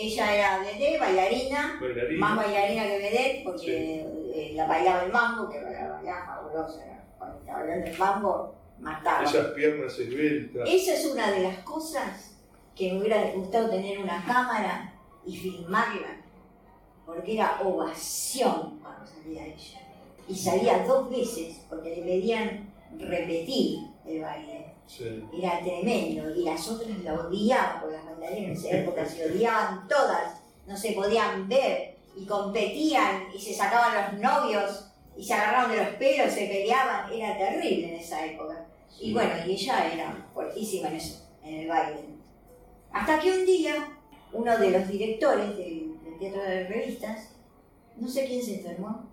Ella 0.00 0.34
era 0.34 0.58
vedette, 0.60 0.98
bailarina, 0.98 1.80
más 2.18 2.36
bailarina 2.36 2.84
que 2.84 2.98
vedette, 2.98 3.42
porque 3.44 4.06
eh, 4.32 4.52
la 4.54 4.66
bailaba 4.66 5.04
el 5.04 5.12
mambo, 5.12 5.48
que 5.48 5.60
la 5.60 5.88
bailaba 5.88 6.26
fabulosa. 6.26 6.84
Cuando 7.18 7.38
estaba 7.38 7.58
bailando 7.60 7.86
el 7.90 7.98
mambo, 7.98 8.54
mataba. 8.78 9.24
Esas 9.24 9.48
piernas 9.48 9.98
esbeltas. 9.98 10.68
Esa 10.68 10.94
es 10.94 11.04
una 11.06 11.32
de 11.32 11.40
las 11.40 11.58
cosas 11.58 12.36
que 12.76 12.92
me 12.92 13.00
hubiera 13.00 13.32
gustado 13.32 13.70
tener 13.70 13.98
una 13.98 14.24
cámara 14.24 14.94
y 15.26 15.36
filmarla, 15.36 16.22
porque 17.04 17.34
era 17.34 17.60
ovación 17.62 18.78
cuando 18.80 19.04
salía 19.04 19.46
ella. 19.46 19.80
Y 20.28 20.36
salía 20.36 20.84
dos 20.84 21.10
veces, 21.10 21.64
porque 21.68 21.96
le 21.96 22.02
pedían 22.02 22.72
repetir 22.98 23.80
el 24.08 24.22
baile. 24.22 24.74
Sí. 24.86 25.24
Era 25.36 25.60
tremendo 25.60 26.34
y 26.34 26.44
las 26.44 26.68
otras 26.68 26.98
la 27.04 27.14
odiaban, 27.14 27.80
porque 27.80 27.96
las 27.96 28.04
bailarinas 28.06 28.44
en 28.44 28.52
esa 28.52 28.78
época 28.78 29.06
se 29.06 29.26
odiaban 29.26 29.86
todas, 29.86 30.40
no 30.66 30.76
se 30.76 30.92
podían 30.92 31.48
ver 31.48 31.96
y 32.16 32.26
competían 32.26 33.28
y 33.34 33.38
se 33.38 33.54
sacaban 33.54 34.12
los 34.12 34.20
novios 34.20 34.90
y 35.16 35.24
se 35.24 35.34
agarraban 35.34 35.70
de 35.70 35.84
los 35.84 35.94
pelos, 35.94 36.32
se 36.32 36.46
peleaban, 36.46 37.12
era 37.12 37.36
terrible 37.36 37.94
en 37.94 38.00
esa 38.00 38.24
época. 38.24 38.66
Y 39.00 39.12
bueno, 39.12 39.32
y 39.46 39.52
ella 39.52 39.92
era 39.92 40.28
fuertísima 40.32 40.88
en 40.88 40.96
eso, 40.96 41.28
en 41.42 41.54
el 41.54 41.68
baile. 41.68 42.00
Hasta 42.92 43.20
que 43.20 43.30
un 43.30 43.44
día, 43.44 43.98
uno 44.32 44.58
de 44.58 44.70
los 44.70 44.88
directores 44.88 45.56
del, 45.56 46.02
del 46.02 46.18
teatro 46.18 46.42
de 46.42 46.68
revistas, 46.68 47.30
no 47.96 48.08
sé 48.08 48.26
quién 48.26 48.42
se 48.42 48.56
enfermó, 48.56 49.08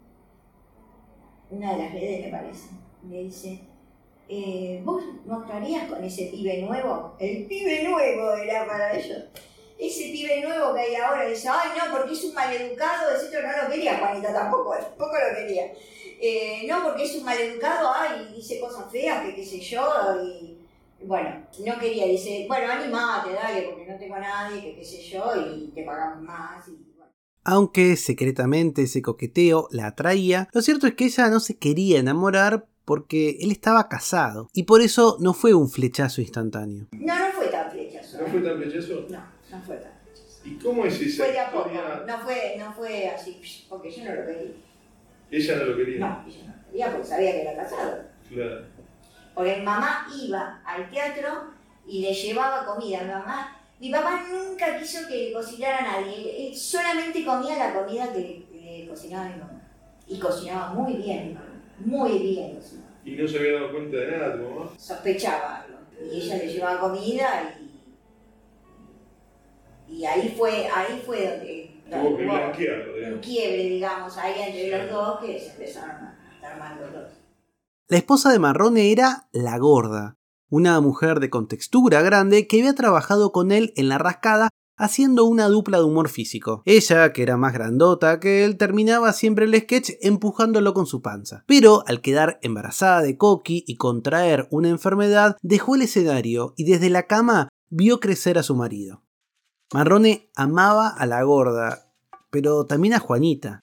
una 1.50 1.74
de 1.74 1.84
las 1.84 1.94
redes 1.94 2.25
me 2.25 2.32
parece, 2.32 2.70
me 3.04 3.18
dice, 3.20 3.62
eh, 4.27 4.82
¿vos 4.84 5.03
no 5.25 5.38
actuarías 5.38 5.89
con 5.89 6.03
ese 6.03 6.25
pibe 6.25 6.62
nuevo? 6.62 7.15
El 7.20 7.46
pibe 7.46 7.84
nuevo 7.84 8.32
era 8.36 8.65
para 8.65 8.98
ellos. 8.98 9.24
ese 9.77 10.10
pibe 10.12 10.41
nuevo 10.41 10.74
que 10.74 10.82
hay 10.82 10.96
ahora 10.96 11.27
dice, 11.27 11.50
ay 11.50 11.70
no, 11.77 11.96
porque 11.96 12.13
es 12.13 12.24
un 12.24 12.34
maleducado, 12.34 13.12
etcétera, 13.15 13.55
no 13.55 13.63
lo 13.63 13.74
quería 13.74 13.98
Juanita 13.98 14.34
tampoco, 14.34 14.75
tampoco 14.75 15.13
lo 15.13 15.38
quería. 15.38 15.72
Eh, 16.22 16.65
no, 16.67 16.84
porque 16.84 17.03
es 17.03 17.15
un 17.15 17.25
maleducado, 17.25 17.91
ay, 17.94 18.34
dice 18.34 18.60
cosas 18.60 18.89
feas, 18.91 19.25
que 19.25 19.36
qué 19.36 19.46
sé 19.46 19.60
yo, 19.60 19.86
y 20.24 20.58
bueno, 21.05 21.46
no 21.65 21.79
quería, 21.79 22.05
dice, 22.05 22.46
bueno, 22.48 22.72
animate, 22.72 23.34
dale, 23.34 23.63
porque 23.63 23.86
no 23.86 23.98
tengo 24.00 24.15
a 24.15 24.20
nadie, 24.20 24.62
que 24.62 24.75
qué 24.75 24.86
sé 24.86 25.03
yo, 25.03 25.24
y 25.36 25.72
te 25.75 25.84
pagamos 25.84 26.24
más, 26.24 26.67
y. 26.70 26.96
Aunque 27.48 27.96
secretamente 27.96 28.82
ese 28.82 29.03
coqueteo 29.03 29.67
la 29.70 29.86
atraía, 29.86 30.50
lo 30.51 30.63
cierto 30.63 30.88
es 30.88 30.96
que 30.96 31.05
ella 31.05 31.29
no 31.29 31.39
se 31.39 31.60
quería 31.60 32.00
enamorar 32.00 32.65
porque 32.86 33.38
él 33.42 33.51
estaba 33.51 33.89
casado 33.89 34.50
y 34.54 34.63
por 34.63 34.82
eso 34.82 35.18
no 35.20 35.34
fue 35.34 35.54
un 35.54 35.70
flechazo 35.70 36.22
instantáneo. 36.22 36.86
No, 36.92 37.20
no 37.20 37.32
fue 37.32 37.48
tan 37.48 37.72
flechazo. 37.72 38.22
¿No 38.22 38.27
fue 38.27 38.42
tan 38.42 38.58
flechazo? 38.62 39.06
No, 39.10 39.18
no 39.51 39.63
fue 39.63 39.75
tan 39.77 39.92
flechazo. 39.92 40.42
¿Y 40.46 40.56
cómo 40.58 40.86
es 40.86 41.01
esa 41.01 41.24
Fue 41.24 41.34
de 41.34 41.39
a 41.39 41.51
poco, 41.51 41.72
no 42.08 42.20
fue, 42.20 42.56
no 42.60 42.72
fue 42.74 43.10
así, 43.10 43.42
porque 43.68 43.92
yo 43.92 44.06
no 44.06 44.13
lo 44.13 44.25
quería. 44.25 44.51
Ella 45.32 45.56
no 45.58 45.65
lo 45.65 45.77
quería. 45.77 46.00
No, 46.00 46.27
yo 46.30 46.46
no 46.46 46.54
lo 46.56 46.65
quería 46.72 46.92
porque 46.92 47.08
sabía 47.08 47.32
que 47.32 47.42
era 47.42 47.56
casado. 47.56 48.04
Claro. 48.30 48.65
Porque 49.34 49.58
mi 49.58 49.63
mamá 49.63 50.08
iba 50.15 50.62
al 50.63 50.89
teatro 50.92 51.46
y 51.88 52.01
le 52.01 52.13
llevaba 52.13 52.65
comida. 52.65 53.01
Mi 53.01 53.12
mamá, 53.12 53.58
mi 53.80 53.92
papá 53.92 54.24
nunca 54.32 54.80
quiso 54.80 55.08
que 55.08 55.27
le 55.27 55.34
cocinara 55.34 55.80
a 55.80 56.01
nadie. 56.01 56.48
Él 56.48 56.56
solamente 56.56 57.25
comía 57.25 57.58
la 57.58 57.74
comida 57.74 58.13
que 58.13 58.46
le, 58.54 58.62
le 58.82 58.88
cocinaba 58.88 59.25
mi 59.25 59.39
mamá. 59.39 59.62
Y 60.08 60.20
cocinaba 60.20 60.74
muy 60.74 60.94
bien 60.94 61.30
mi 61.30 61.34
mamá. 61.34 61.55
Muy 61.79 62.20
bien. 62.20 62.60
Y 63.03 63.12
no 63.12 63.27
se 63.27 63.38
había 63.38 63.53
dado 63.53 63.72
cuenta 63.72 63.98
de 63.98 64.12
nada 64.12 64.38
tu 64.38 64.44
mamá. 64.44 64.72
Sospechaba 64.77 65.62
algo. 65.62 65.77
Y 66.12 66.22
ella 66.22 66.38
le 66.38 66.53
llevaba 66.53 66.79
comida 66.79 67.55
y. 67.60 67.65
Y 69.88 70.03
ahí 70.05 70.34
fue, 70.36 70.67
ahí 70.67 71.01
fue 71.05 71.29
donde. 71.29 71.72
Tuvo 71.89 72.17
que 72.17 73.13
un 73.13 73.20
quiebre, 73.20 73.63
digamos, 73.70 74.17
ahí 74.17 74.34
entre 74.41 74.75
los 74.75 74.91
dos 74.91 75.20
que 75.20 75.39
se 75.39 75.51
empezaron 75.51 76.08
a 76.08 76.32
estar 76.34 76.58
mal 76.58 76.79
los 76.82 76.91
dos. 76.91 77.12
La 77.88 77.98
esposa 77.98 78.32
de 78.32 78.39
Marrone 78.39 78.91
era 78.91 79.27
la 79.32 79.60
gorda, 79.60 80.17
una 80.50 80.82
mujer 80.82 81.20
de 81.20 81.29
contextura 81.29 82.01
grande 82.01 82.48
que 82.48 82.60
había 82.60 82.74
trabajado 82.74 83.32
con 83.32 83.51
él 83.51 83.72
en 83.75 83.89
la 83.89 84.00
rascada 84.00 84.50
haciendo 84.77 85.25
una 85.25 85.48
dupla 85.48 85.77
de 85.77 85.84
humor 85.84 86.10
físico. 86.10 86.62
Ella, 86.65 87.13
que 87.13 87.24
era 87.24 87.38
más 87.38 87.53
grandota 87.53 88.20
que 88.20 88.44
él, 88.46 88.58
terminaba 88.58 89.13
siempre 89.13 89.46
el 89.46 89.55
sketch 89.55 89.91
empujándolo 90.01 90.74
con 90.74 90.86
su 90.86 91.01
panza. 91.01 91.44
Pero 91.48 91.84
al 91.88 92.01
quedar 92.01 92.39
embarazada 92.41 93.01
de 93.01 93.17
Coqui 93.17 93.63
y 93.67 93.75
contraer 93.75 94.48
una 94.51 94.70
enfermedad, 94.70 95.38
dejó 95.41 95.75
el 95.75 95.84
escenario 95.84 96.53
y 96.58 96.65
desde 96.65 96.89
la 96.89 97.08
cama 97.08 97.50
vio 97.70 98.00
crecer 98.00 98.38
a 98.38 98.44
su 98.44 98.55
marido. 98.55 99.03
Marrone 99.74 100.29
amaba 100.36 100.89
a 100.89 101.05
la 101.05 101.24
gorda, 101.24 101.91
pero 102.29 102.65
también 102.65 102.94
a 102.94 103.00
Juanita. 103.00 103.62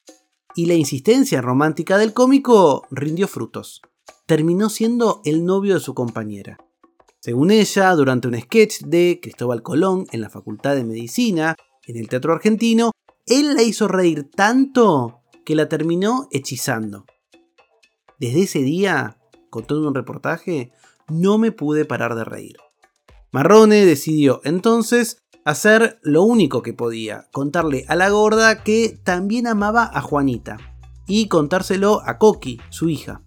Y 0.54 0.66
la 0.66 0.75
insistencia 0.75 1.40
romántica 1.40 1.97
del 1.97 2.12
cómico 2.12 2.87
rindió 2.90 3.28
frutos. 3.28 3.81
Terminó 4.26 4.69
siendo 4.69 5.23
el 5.25 5.45
novio 5.45 5.75
de 5.75 5.81
su 5.81 5.95
compañera. 5.95 6.59
Según 7.25 7.52
ella, 7.52 7.95
durante 7.95 8.26
un 8.26 8.37
sketch 8.37 8.81
de 8.81 9.21
Cristóbal 9.23 9.62
Colón 9.62 10.07
en 10.11 10.23
la 10.23 10.29
Facultad 10.29 10.75
de 10.75 10.83
Medicina, 10.83 11.55
en 11.87 11.97
el 11.97 12.09
Teatro 12.09 12.33
Argentino, 12.33 12.91
él 13.26 13.55
la 13.55 13.62
hizo 13.62 13.87
reír 13.87 14.29
tanto 14.29 15.21
que 15.45 15.55
la 15.55 15.69
terminó 15.69 16.26
hechizando. 16.33 17.07
Desde 18.19 18.43
ese 18.43 18.59
día, 18.62 19.19
contó 19.50 19.79
en 19.79 19.87
un 19.87 19.95
reportaje, 19.95 20.73
no 21.09 21.38
me 21.38 21.52
pude 21.52 21.85
parar 21.85 22.17
de 22.17 22.25
reír. 22.25 22.57
Marrone 23.31 23.87
decidió 23.87 24.41
entonces 24.43 25.19
hacer 25.45 26.00
lo 26.02 26.25
único 26.25 26.62
que 26.62 26.73
podía, 26.73 27.29
contarle 27.31 27.85
a 27.87 27.95
la 27.95 28.09
gorda 28.09 28.64
que 28.64 28.99
también 29.05 29.47
amaba 29.47 29.88
a 29.95 30.00
Juanita 30.00 30.57
y 31.07 31.29
contárselo 31.29 32.02
a 32.05 32.19
Coqui, 32.19 32.61
su 32.71 32.88
hija. 32.88 33.23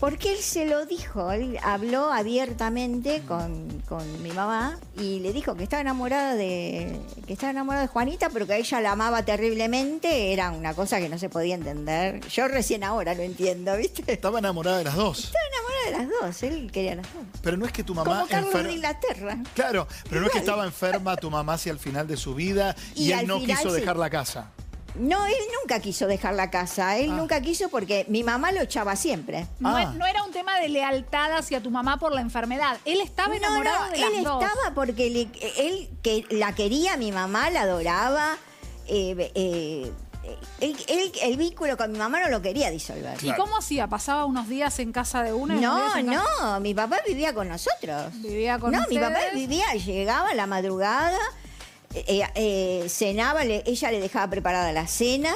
Porque 0.00 0.32
él 0.32 0.38
se 0.38 0.66
lo 0.66 0.84
dijo, 0.84 1.32
él 1.32 1.58
habló 1.62 2.12
abiertamente 2.12 3.22
con, 3.26 3.82
con 3.88 4.22
mi 4.22 4.30
mamá 4.30 4.78
y 4.98 5.20
le 5.20 5.32
dijo 5.32 5.54
que 5.54 5.64
estaba 5.64 5.80
enamorada 5.80 6.34
de 6.34 7.00
que 7.26 7.32
estaba 7.32 7.50
enamorada 7.50 7.82
de 7.82 7.88
Juanita, 7.88 8.28
pero 8.30 8.46
que 8.46 8.56
ella 8.56 8.80
la 8.82 8.92
amaba 8.92 9.24
terriblemente, 9.24 10.32
era 10.32 10.50
una 10.50 10.74
cosa 10.74 10.98
que 11.00 11.08
no 11.08 11.18
se 11.18 11.28
podía 11.28 11.54
entender. 11.54 12.20
Yo 12.28 12.46
recién 12.46 12.84
ahora 12.84 13.14
lo 13.14 13.22
entiendo, 13.22 13.76
¿viste? 13.76 14.04
Estaba 14.12 14.38
enamorada 14.38 14.78
de 14.78 14.84
las 14.84 14.96
dos. 14.96 15.24
Estaba 15.24 15.44
enamorada 15.48 15.84
de 15.86 15.90
las 16.14 16.20
dos, 16.20 16.42
él 16.42 16.70
quería 16.70 16.94
las 16.96 17.06
dos. 17.14 17.22
Pero 17.42 17.56
no 17.56 17.64
es 17.66 17.72
que 17.72 17.82
tu 17.82 17.94
mamá 17.94 18.10
Como 18.20 18.26
Carlos 18.26 18.54
enfer- 18.54 18.62
de 18.66 18.72
Inglaterra. 18.74 19.38
Claro, 19.54 19.88
pero 20.08 20.20
no 20.20 20.26
es 20.26 20.32
que 20.32 20.38
estaba 20.40 20.64
enferma 20.66 21.16
tu 21.16 21.30
mamá 21.30 21.54
hacia 21.54 21.72
el 21.72 21.78
final 21.78 22.06
de 22.06 22.16
su 22.16 22.34
vida 22.34 22.76
y, 22.94 23.08
Y 23.08 23.12
él 23.12 23.26
no 23.26 23.40
final 23.40 23.56
quiso 23.56 23.70
sí. 23.74 23.80
dejar 23.80 23.96
la 23.96 24.10
casa. 24.10 24.50
No, 24.98 25.26
él 25.26 25.34
nunca 25.60 25.80
quiso 25.80 26.06
dejar 26.06 26.34
la 26.34 26.50
casa, 26.50 26.96
él 26.98 27.10
Ah. 27.12 27.16
nunca 27.16 27.40
quiso 27.40 27.68
porque 27.68 28.04
mi 28.08 28.22
mamá 28.24 28.52
lo 28.52 28.60
echaba 28.62 28.96
siempre. 28.96 29.46
No, 29.60 29.76
Ah. 29.76 29.92
no 29.96 30.06
era 30.06 30.22
un 30.22 30.32
tema 30.32 30.58
de 30.60 30.68
lealtad 30.68 31.32
hacia 31.36 31.62
tu 31.62 31.70
mamá 31.70 31.98
por 31.98 32.12
la 32.14 32.20
enfermedad. 32.20 32.78
Él 32.84 33.00
estaba 33.00 33.28
No, 33.28 33.34
enamorado 33.34 33.86
no, 33.86 33.90
de 33.92 33.96
él 33.96 34.12
las 34.14 34.24
dos. 34.24 34.42
estaba 34.42 34.74
porque 34.74 35.10
le- 35.10 35.28
él 35.68 35.90
que 36.02 36.24
la 36.30 36.54
quería, 36.54 36.96
mi 36.96 37.12
mamá 37.12 37.50
la 37.50 37.62
adoraba. 37.62 38.36
eh, 38.88 39.32
eh, 39.34 39.92
él- 40.60 40.76
él- 40.88 41.12
el 41.22 41.36
vínculo 41.36 41.76
con 41.76 41.90
mi 41.90 41.98
mamá 41.98 42.20
no 42.20 42.28
lo 42.28 42.40
quería 42.40 42.70
disolver. 42.70 43.16
¿Y 43.22 43.32
cómo 43.34 43.56
hacía? 43.56 43.88
¿Pasaba 43.88 44.24
unos 44.26 44.48
días 44.48 44.78
en 44.78 44.92
casa 44.92 45.24
de 45.24 45.32
una? 45.32 45.54
y 45.54 45.58
unos 45.58 45.72
No, 45.72 45.84
días 45.86 45.96
en 45.98 46.06
casa- 46.06 46.22
no, 46.40 46.60
mi 46.60 46.72
papá 46.72 46.98
vivía 47.06 47.34
con 47.34 47.48
nosotros. 47.48 48.12
Vivía 48.22 48.60
con 48.60 48.70
no, 48.70 48.84
mi 48.88 48.96
papá 48.96 49.08
ustedes. 49.18 49.34
vivía, 49.34 49.72
llegaba 49.74 50.30
a 50.30 50.34
la 50.34 50.46
madrugada, 50.46 51.18
eh, 51.94 52.22
eh, 52.34 52.86
cenaba, 52.88 53.44
le- 53.44 53.62
ella 53.66 53.90
le 53.90 54.00
dejaba 54.00 54.28
preparada 54.30 54.72
la 54.72 54.86
cena, 54.86 55.32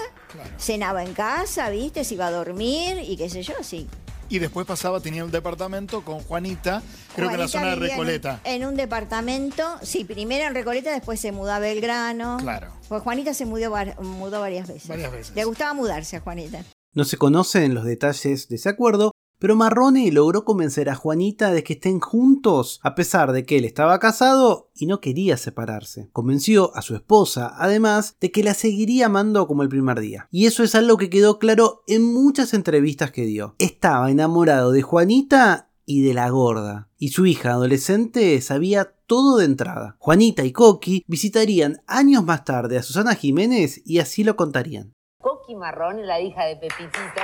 cenaba 0.58 1.02
en 1.04 1.14
casa, 1.14 1.70
viste, 1.70 2.04
se 2.04 2.14
iba 2.14 2.26
a 2.26 2.30
dormir 2.30 2.98
y 3.02 3.16
qué 3.16 3.28
sé 3.30 3.42
yo, 3.42 3.54
sí. 3.62 3.88
Y 4.28 4.38
después 4.38 4.64
pasaba, 4.64 5.00
tenía 5.00 5.24
un 5.24 5.32
departamento 5.32 6.04
con 6.04 6.20
Juanita, 6.20 6.82
creo 7.16 7.28
que 7.28 7.34
en 7.34 7.40
la 7.40 7.48
zona 7.48 7.70
de 7.70 7.74
vivía 7.76 7.94
en 7.94 8.00
un- 8.00 8.06
Recoleta. 8.06 8.40
En 8.44 8.64
un, 8.64 8.76
departamento, 8.76 9.64
sí, 9.82 10.04
primero 10.04 10.46
en 10.46 10.54
Recoleta, 10.54 10.92
después 10.92 11.18
se 11.18 11.32
mudó 11.32 11.52
a 11.52 11.58
Belgrano. 11.58 12.36
Claro. 12.40 12.72
Pues 12.88 13.02
Juanita 13.02 13.34
se 13.34 13.44
mudó, 13.44 13.74
mudó 14.00 14.40
varias 14.40 14.68
veces. 14.68 14.86
Varias 14.86 15.10
veces. 15.10 15.34
Le 15.34 15.44
gustaba 15.44 15.74
mudarse 15.74 16.16
a 16.16 16.20
Juanita. 16.20 16.62
No 16.94 17.04
se 17.04 17.16
conocen 17.16 17.74
los 17.74 17.84
detalles 17.84 18.48
de 18.48 18.54
ese 18.56 18.68
acuerdo, 18.68 19.10
pero 19.40 19.56
Marrone 19.56 20.12
logró 20.12 20.44
convencer 20.44 20.88
a 20.90 20.94
Juanita 20.94 21.50
de 21.50 21.64
que 21.64 21.72
estén 21.72 21.98
juntos, 21.98 22.78
a 22.84 22.94
pesar 22.94 23.32
de 23.32 23.44
que 23.44 23.56
él 23.58 23.64
estaba 23.64 23.98
casado 23.98 24.70
y 24.74 24.86
no 24.86 25.00
quería 25.00 25.36
separarse. 25.36 26.10
Convenció 26.12 26.76
a 26.76 26.82
su 26.82 26.94
esposa, 26.94 27.54
además, 27.56 28.16
de 28.20 28.30
que 28.30 28.44
la 28.44 28.54
seguiría 28.54 29.06
amando 29.06 29.46
como 29.46 29.62
el 29.62 29.68
primer 29.68 29.98
día. 29.98 30.28
Y 30.30 30.46
eso 30.46 30.62
es 30.62 30.74
algo 30.74 30.98
que 30.98 31.10
quedó 31.10 31.38
claro 31.38 31.82
en 31.86 32.04
muchas 32.04 32.54
entrevistas 32.54 33.10
que 33.10 33.24
dio. 33.24 33.56
Estaba 33.58 34.10
enamorado 34.10 34.72
de 34.72 34.82
Juanita 34.82 35.70
y 35.86 36.02
de 36.02 36.14
la 36.14 36.28
gorda. 36.28 36.88
Y 36.98 37.08
su 37.08 37.24
hija 37.26 37.52
adolescente 37.52 38.40
sabía 38.42 38.92
todo 39.06 39.38
de 39.38 39.46
entrada. 39.46 39.96
Juanita 39.98 40.44
y 40.44 40.52
Coqui 40.52 41.02
visitarían 41.08 41.82
años 41.86 42.24
más 42.24 42.44
tarde 42.44 42.76
a 42.76 42.82
Susana 42.82 43.14
Jiménez 43.14 43.80
y 43.86 43.98
así 43.98 44.22
lo 44.22 44.36
contarían. 44.36 44.92
Coqui 45.18 45.56
Marrón, 45.56 46.06
la 46.06 46.20
hija 46.20 46.44
de 46.44 46.56
Pepitito. 46.56 47.22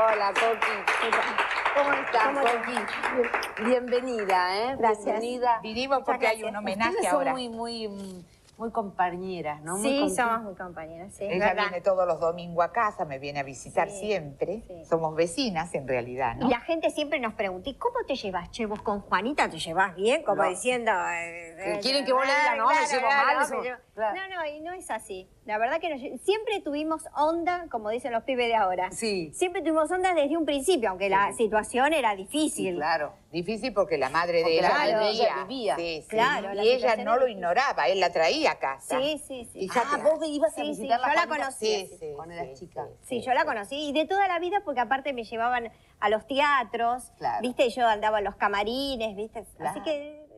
Hola, 0.00 0.32
Coqui. 0.32 1.47
¿Cómo 1.78 1.92
estás, 1.92 2.36
Coqui? 2.38 3.64
Bienvenida, 3.64 4.56
¿eh? 4.58 4.76
Gracias. 4.76 5.04
Bienvenida. 5.06 5.60
Vinimos 5.62 6.00
porque 6.04 6.26
hay 6.26 6.42
un 6.42 6.56
homenaje 6.56 6.90
Ustedes 6.90 7.12
ahora. 7.12 7.30
son 7.32 7.40
muy, 7.40 7.48
muy, 7.48 7.88
mm, 7.88 8.24
muy 8.58 8.70
compañeras, 8.72 9.60
¿no? 9.62 9.76
Muy 9.76 10.08
Sí, 10.08 10.16
somos 10.16 10.42
muy 10.42 10.54
compañeras, 10.56 11.14
sí, 11.14 11.22
Ella 11.24 11.46
verdad. 11.50 11.62
viene 11.68 11.80
todos 11.80 12.04
los 12.08 12.18
domingos 12.18 12.64
a 12.64 12.72
casa, 12.72 13.04
me 13.04 13.20
viene 13.20 13.38
a 13.38 13.42
visitar 13.44 13.88
Sí, 13.90 14.00
siempre. 14.00 14.64
sí. 14.66 14.84
Somos 14.86 15.14
vecinas 15.14 15.72
en 15.76 15.86
realidad, 15.86 16.34
¿no? 16.34 16.48
Y 16.48 16.50
la 16.50 16.58
gente 16.60 16.90
siempre 16.90 17.20
nos 17.20 17.34
pregunta, 17.34 17.70
¿y 17.70 17.74
cómo 17.74 17.94
te 18.08 18.16
llevas? 18.16 18.50
Che, 18.50 18.66
vos 18.66 18.82
con 18.82 19.00
Juanita 19.02 19.48
te 19.48 19.58
llevas 19.60 19.94
bien, 19.94 20.24
como 20.24 20.42
No. 20.42 20.48
diciendo... 20.48 20.90
eh, 20.90 21.54
eh, 21.76 21.78
quieren 21.80 22.04
que 22.04 22.12
vos 22.12 22.26
le 22.26 22.32
digas, 22.32 22.56
no, 22.56 22.66
me 22.66 22.72
claro, 22.72 22.88
llevo 22.90 23.06
claro, 23.06 23.26
mal, 23.26 23.36
no, 23.36 23.42
eso- 23.44 23.54
me 23.56 23.62
llevo- 23.62 23.78
claro. 23.94 24.16
No, 24.16 24.36
no, 24.36 24.46
y 24.46 24.60
no 24.60 24.72
es 24.72 24.90
así. 24.90 25.28
La 25.48 25.56
verdad 25.56 25.80
que 25.80 25.88
nos 25.88 26.20
siempre 26.20 26.60
tuvimos 26.60 27.04
onda, 27.16 27.68
como 27.70 27.88
dicen 27.88 28.12
los 28.12 28.22
pibes 28.24 28.48
de 28.48 28.54
ahora. 28.54 28.90
Sí. 28.92 29.30
Siempre 29.32 29.62
tuvimos 29.62 29.90
onda 29.90 30.12
desde 30.12 30.36
un 30.36 30.44
principio, 30.44 30.90
aunque 30.90 31.08
la 31.08 31.32
situación 31.32 31.94
era 31.94 32.14
difícil. 32.14 32.74
Claro, 32.76 33.14
difícil 33.32 33.72
porque 33.72 33.96
la 33.96 34.10
madre 34.10 34.42
Porque 34.42 34.52
de 34.52 34.58
ella 34.58 34.68
la 34.68 34.74
madre 34.74 34.92
de 34.92 35.10
vivía. 35.10 35.24
ella 35.24 35.44
vivía. 35.44 35.76
Sí, 35.76 36.02
sí. 36.02 36.08
Claro, 36.08 36.52
la 36.52 36.62
y 36.62 36.68
ella 36.68 36.96
no 36.96 37.16
lo 37.16 37.26
ignoraba, 37.28 37.88
él 37.88 37.98
la 37.98 38.12
traía 38.12 38.50
a 38.50 38.58
casa. 38.58 39.00
Sí, 39.00 39.22
sí, 39.26 39.48
sí. 39.50 39.60
Y 39.60 39.68
ya 39.68 39.84
Ah, 39.86 39.96
te- 39.96 40.02
vos 40.02 40.20
ibas 40.28 40.52
a 40.52 40.54
Sí, 40.56 40.74
sí, 40.74 40.82
visitarla 40.82 41.08
yo 41.08 41.14
la 41.14 41.26
conocí. 41.26 41.66
Sí, 41.88 41.96
sí, 41.98 42.12
Cuando 42.14 42.34
sí, 42.34 42.40
eras 42.42 42.58
chica. 42.60 42.86
Sí, 43.04 43.22
yo 43.22 43.32
la 43.32 43.44
conocí 43.46 43.88
y 43.88 43.92
de 43.94 44.04
toda 44.04 44.28
la 44.28 44.38
vida 44.40 44.60
porque 44.66 44.80
aparte 44.80 45.14
me 45.14 45.24
llevaban 45.24 45.72
a 45.98 46.10
los 46.10 46.26
teatros, 46.26 47.04
Claro. 47.16 47.40
viste, 47.40 47.70
yo 47.70 47.86
andaba 47.86 48.18
en 48.18 48.24
los 48.26 48.36
camarines, 48.36 49.16
viste, 49.16 49.38
así 49.38 49.56
Claro. 49.56 49.82
que 49.82 50.28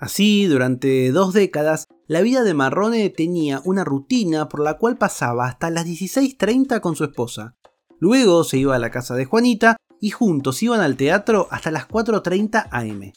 Así, 0.00 0.46
durante 0.46 1.10
dos 1.12 1.32
décadas, 1.32 1.86
la 2.06 2.20
vida 2.20 2.42
de 2.42 2.52
Marrone 2.52 3.08
tenía 3.08 3.62
una 3.64 3.84
rutina 3.84 4.48
por 4.48 4.60
la 4.60 4.76
cual 4.76 4.98
pasaba 4.98 5.46
hasta 5.46 5.70
las 5.70 5.86
16.30 5.86 6.80
con 6.80 6.96
su 6.96 7.04
esposa. 7.04 7.56
Luego 7.98 8.44
se 8.44 8.58
iba 8.58 8.76
a 8.76 8.78
la 8.78 8.90
casa 8.90 9.14
de 9.14 9.24
Juanita 9.24 9.76
y 10.00 10.10
juntos 10.10 10.62
iban 10.62 10.80
al 10.80 10.96
teatro 10.96 11.48
hasta 11.50 11.70
las 11.70 11.88
4.30 11.88 12.68
am. 12.70 13.12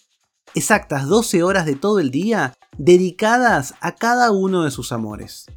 exactas 0.55 1.07
12 1.07 1.43
horas 1.43 1.65
de 1.65 1.75
todo 1.75 1.99
el 1.99 2.11
día 2.11 2.53
dedicadas 2.77 3.73
a 3.81 3.95
cada 3.95 4.31
uno 4.31 4.63
de 4.63 4.71
sus 4.71 4.93
amores. 4.93 5.47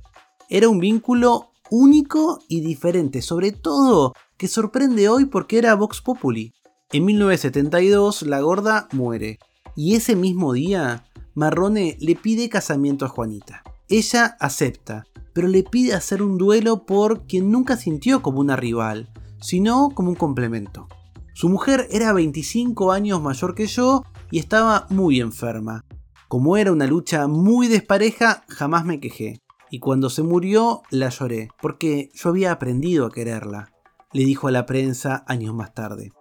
Era 0.49 0.69
un 0.69 0.81
vínculo 0.81 1.53
único 1.71 2.41
y 2.49 2.61
diferente, 2.63 3.23
sobre 3.23 3.53
todo 3.53 4.15
que 4.37 4.49
sorprende 4.49 5.09
hoy 5.09 5.27
porque 5.27 5.59
era 5.59 5.75
Vox 5.75 6.01
Populi. 6.01 6.53
En 6.91 7.05
1972 7.05 8.23
la 8.23 8.41
gorda 8.41 8.89
muere 8.91 9.39
y 9.77 9.95
ese 9.95 10.17
mismo 10.17 10.53
día 10.55 11.05
Marrone 11.35 11.97
le 12.01 12.17
pide 12.17 12.49
casamiento 12.49 13.05
a 13.05 13.09
Juanita. 13.09 13.63
Ella 13.89 14.37
acepta, 14.41 15.05
pero 15.33 15.49
le 15.49 15.63
pide 15.63 15.95
hacer 15.95 16.23
un 16.23 16.39
duelo 16.39 16.85
por 16.87 17.27
quien 17.27 17.51
nunca 17.51 17.77
sintió 17.77 18.23
como 18.23 18.41
una 18.41 18.57
rival, 18.57 19.13
sino 19.41 19.91
como 19.91 20.11
un 20.11 20.17
complemento. 20.17 20.89
Su 21.35 21.49
mujer 21.49 21.87
era 21.91 22.13
25 22.13 22.93
años 22.93 23.23
mayor 23.23 23.55
que 23.55 23.67
yo 23.67 24.05
y 24.31 24.39
estaba 24.39 24.87
muy 24.91 25.21
enferma. 25.21 25.85
Como 26.29 26.57
era 26.57 26.73
una 26.73 26.87
lucha 26.87 27.27
muy 27.27 27.67
despareja, 27.69 28.45
jamás 28.49 28.85
me 28.85 29.01
quejé. 29.01 29.41
Y 29.71 29.79
cuando 29.79 30.11
se 30.11 30.23
murió, 30.23 30.83
la 30.91 31.09
lloré, 31.09 31.49
porque 31.63 32.11
yo 32.15 32.29
había 32.29 32.53
aprendido 32.53 33.07
a 33.07 33.11
quererla, 33.11 33.73
le 34.13 34.25
dijo 34.25 34.49
a 34.49 34.51
la 34.51 34.67
prensa 34.67 35.25
años 35.27 35.55
más 35.55 35.75
tarde. 35.75 36.13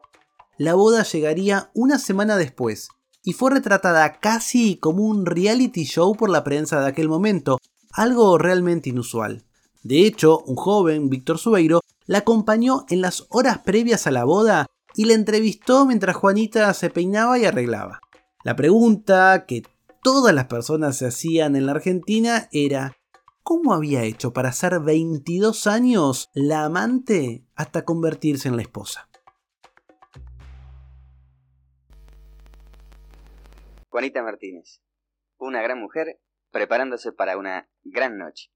La 0.57 0.75
boda 0.75 1.03
llegaría 1.03 1.71
una 1.73 1.97
semana 1.99 2.37
después, 2.37 2.89
y 3.23 3.33
fue 3.33 3.51
retratada 3.51 4.19
casi 4.19 4.77
como 4.77 5.03
un 5.03 5.25
reality 5.25 5.83
show 5.83 6.15
por 6.15 6.29
la 6.29 6.43
prensa 6.43 6.79
de 6.79 6.87
aquel 6.87 7.09
momento, 7.09 7.59
algo 7.91 8.37
realmente 8.37 8.89
inusual. 8.89 9.43
De 9.83 10.05
hecho, 10.05 10.39
un 10.39 10.55
joven, 10.55 11.09
Víctor 11.09 11.37
Subeiro, 11.37 11.81
la 12.05 12.19
acompañó 12.19 12.85
en 12.89 13.01
las 13.01 13.27
horas 13.29 13.59
previas 13.59 14.07
a 14.07 14.11
la 14.11 14.23
boda 14.23 14.65
y 14.95 15.05
la 15.05 15.13
entrevistó 15.13 15.85
mientras 15.85 16.15
Juanita 16.15 16.73
se 16.73 16.89
peinaba 16.89 17.37
y 17.39 17.45
arreglaba. 17.45 18.01
La 18.43 18.55
pregunta 18.55 19.45
que 19.45 19.63
todas 20.03 20.33
las 20.33 20.45
personas 20.45 20.97
se 20.97 21.07
hacían 21.07 21.55
en 21.55 21.65
la 21.65 21.73
Argentina 21.73 22.47
era 22.51 22.95
¿cómo 23.43 23.73
había 23.73 24.03
hecho 24.03 24.31
para 24.31 24.51
ser 24.51 24.79
22 24.79 25.67
años 25.67 26.29
la 26.33 26.65
amante 26.65 27.43
hasta 27.55 27.83
convertirse 27.83 28.47
en 28.47 28.55
la 28.55 28.61
esposa? 28.61 29.08
Juanita 33.89 34.21
Martínez, 34.21 34.81
una 35.37 35.61
gran 35.61 35.79
mujer 35.79 36.19
preparándose 36.51 37.11
para 37.11 37.37
una 37.37 37.69
gran 37.83 38.17
noche. 38.17 38.51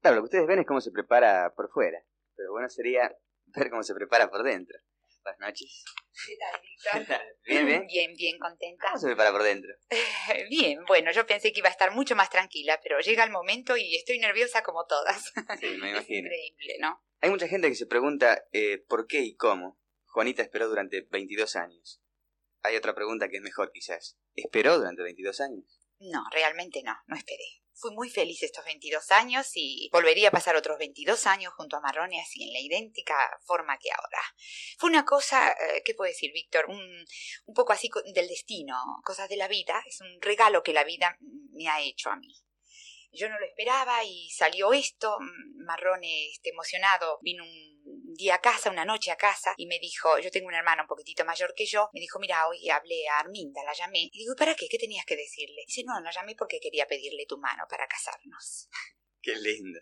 Claro, 0.00 0.16
lo 0.16 0.22
que 0.22 0.26
ustedes 0.26 0.46
ven 0.46 0.60
es 0.60 0.66
cómo 0.66 0.80
se 0.80 0.90
prepara 0.90 1.52
por 1.54 1.70
fuera, 1.70 2.04
pero 2.36 2.52
bueno 2.52 2.68
sería 2.68 3.16
ver 3.46 3.70
cómo 3.70 3.82
se 3.82 3.94
prepara 3.94 4.30
por 4.30 4.42
dentro. 4.42 4.78
Buenas 5.22 5.40
noches. 5.40 5.84
¿Qué 6.26 6.34
tal, 6.36 6.60
Víctor? 6.60 7.26
Bien, 7.46 7.66
bien. 7.66 7.86
Bien, 7.86 8.14
bien, 8.14 8.38
contenta. 8.38 8.88
¿Cómo 8.88 8.98
se 8.98 9.06
prepara 9.06 9.30
por 9.30 9.42
dentro? 9.42 9.70
Bien, 10.50 10.84
bueno, 10.86 11.12
yo 11.12 11.26
pensé 11.26 11.52
que 11.52 11.60
iba 11.60 11.68
a 11.68 11.72
estar 11.72 11.92
mucho 11.92 12.16
más 12.16 12.28
tranquila, 12.28 12.80
pero 12.82 12.98
llega 13.00 13.22
el 13.22 13.30
momento 13.30 13.76
y 13.76 13.94
estoy 13.94 14.18
nerviosa 14.18 14.62
como 14.62 14.84
todas. 14.86 15.32
Sí, 15.60 15.76
me 15.80 15.90
imagino. 15.90 16.26
Increíble, 16.26 16.76
¿no? 16.80 17.02
Hay 17.20 17.30
mucha 17.30 17.46
gente 17.46 17.68
que 17.68 17.76
se 17.76 17.86
pregunta 17.86 18.44
eh, 18.52 18.78
por 18.88 19.06
qué 19.06 19.20
y 19.20 19.36
cómo 19.36 19.78
Juanita 20.06 20.42
esperó 20.42 20.68
durante 20.68 21.06
22 21.10 21.54
años. 21.56 22.01
Hay 22.62 22.76
otra 22.76 22.94
pregunta 22.94 23.28
que 23.28 23.36
es 23.36 23.42
mejor 23.42 23.72
quizás. 23.72 24.16
¿Esperó 24.34 24.78
durante 24.78 25.02
22 25.02 25.40
años? 25.40 25.80
No, 25.98 26.24
realmente 26.32 26.82
no, 26.82 26.96
no 27.06 27.16
esperé. 27.16 27.62
Fui 27.74 27.92
muy 27.92 28.10
feliz 28.10 28.42
estos 28.42 28.64
22 28.64 29.10
años 29.12 29.50
y 29.54 29.88
volvería 29.92 30.28
a 30.28 30.32
pasar 30.32 30.54
otros 30.56 30.78
22 30.78 31.26
años 31.26 31.52
junto 31.54 31.76
a 31.76 31.80
Marrone 31.80 32.20
así 32.20 32.44
en 32.44 32.52
la 32.52 32.60
idéntica 32.60 33.14
forma 33.44 33.78
que 33.78 33.90
ahora. 33.90 34.22
Fue 34.78 34.90
una 34.90 35.04
cosa, 35.04 35.50
eh, 35.50 35.82
¿qué 35.84 35.94
puedo 35.94 36.08
decir, 36.08 36.32
Víctor? 36.32 36.66
Un, 36.68 37.04
poco 37.54 37.72
así 37.72 37.90
del 38.14 38.28
destino, 38.28 38.76
cosas 39.04 39.28
de 39.28 39.36
la 39.36 39.48
vida. 39.48 39.82
Es 39.86 40.00
un 40.00 40.20
regalo 40.20 40.62
que 40.62 40.72
la 40.72 40.84
vida 40.84 41.16
me 41.52 41.68
ha 41.68 41.80
hecho 41.80 42.10
a 42.10 42.16
mí. 42.16 42.34
Yo 43.12 43.28
no 43.28 43.38
lo 43.38 43.46
esperaba 43.46 44.04
y 44.04 44.30
salió 44.30 44.72
esto. 44.72 45.18
Marrone, 45.66 46.30
este, 46.30 46.50
emocionado, 46.50 47.18
vino 47.22 47.44
un 47.44 47.81
día 48.22 48.36
a 48.36 48.40
casa, 48.40 48.70
una 48.70 48.84
noche 48.84 49.10
a 49.10 49.16
casa, 49.16 49.54
y 49.56 49.66
me 49.66 49.78
dijo, 49.78 50.18
yo 50.18 50.30
tengo 50.30 50.46
una 50.46 50.58
hermana 50.58 50.82
un 50.82 50.88
poquitito 50.88 51.24
mayor 51.24 51.54
que 51.56 51.66
yo, 51.66 51.90
me 51.92 52.00
dijo, 52.00 52.18
mira, 52.18 52.46
hoy 52.46 52.68
hablé 52.70 53.08
a 53.08 53.18
Arminda, 53.18 53.62
la 53.64 53.72
llamé. 53.72 54.08
Y 54.12 54.20
digo, 54.20 54.34
¿para 54.36 54.54
qué? 54.54 54.68
¿Qué 54.68 54.78
tenías 54.78 55.04
que 55.04 55.16
decirle? 55.16 55.64
Dice, 55.66 55.82
no, 55.84 56.00
la 56.00 56.10
llamé 56.10 56.34
porque 56.36 56.60
quería 56.60 56.86
pedirle 56.86 57.26
tu 57.26 57.38
mano 57.38 57.64
para 57.68 57.86
casarnos. 57.86 58.68
Qué 59.22 59.36
lindo. 59.36 59.80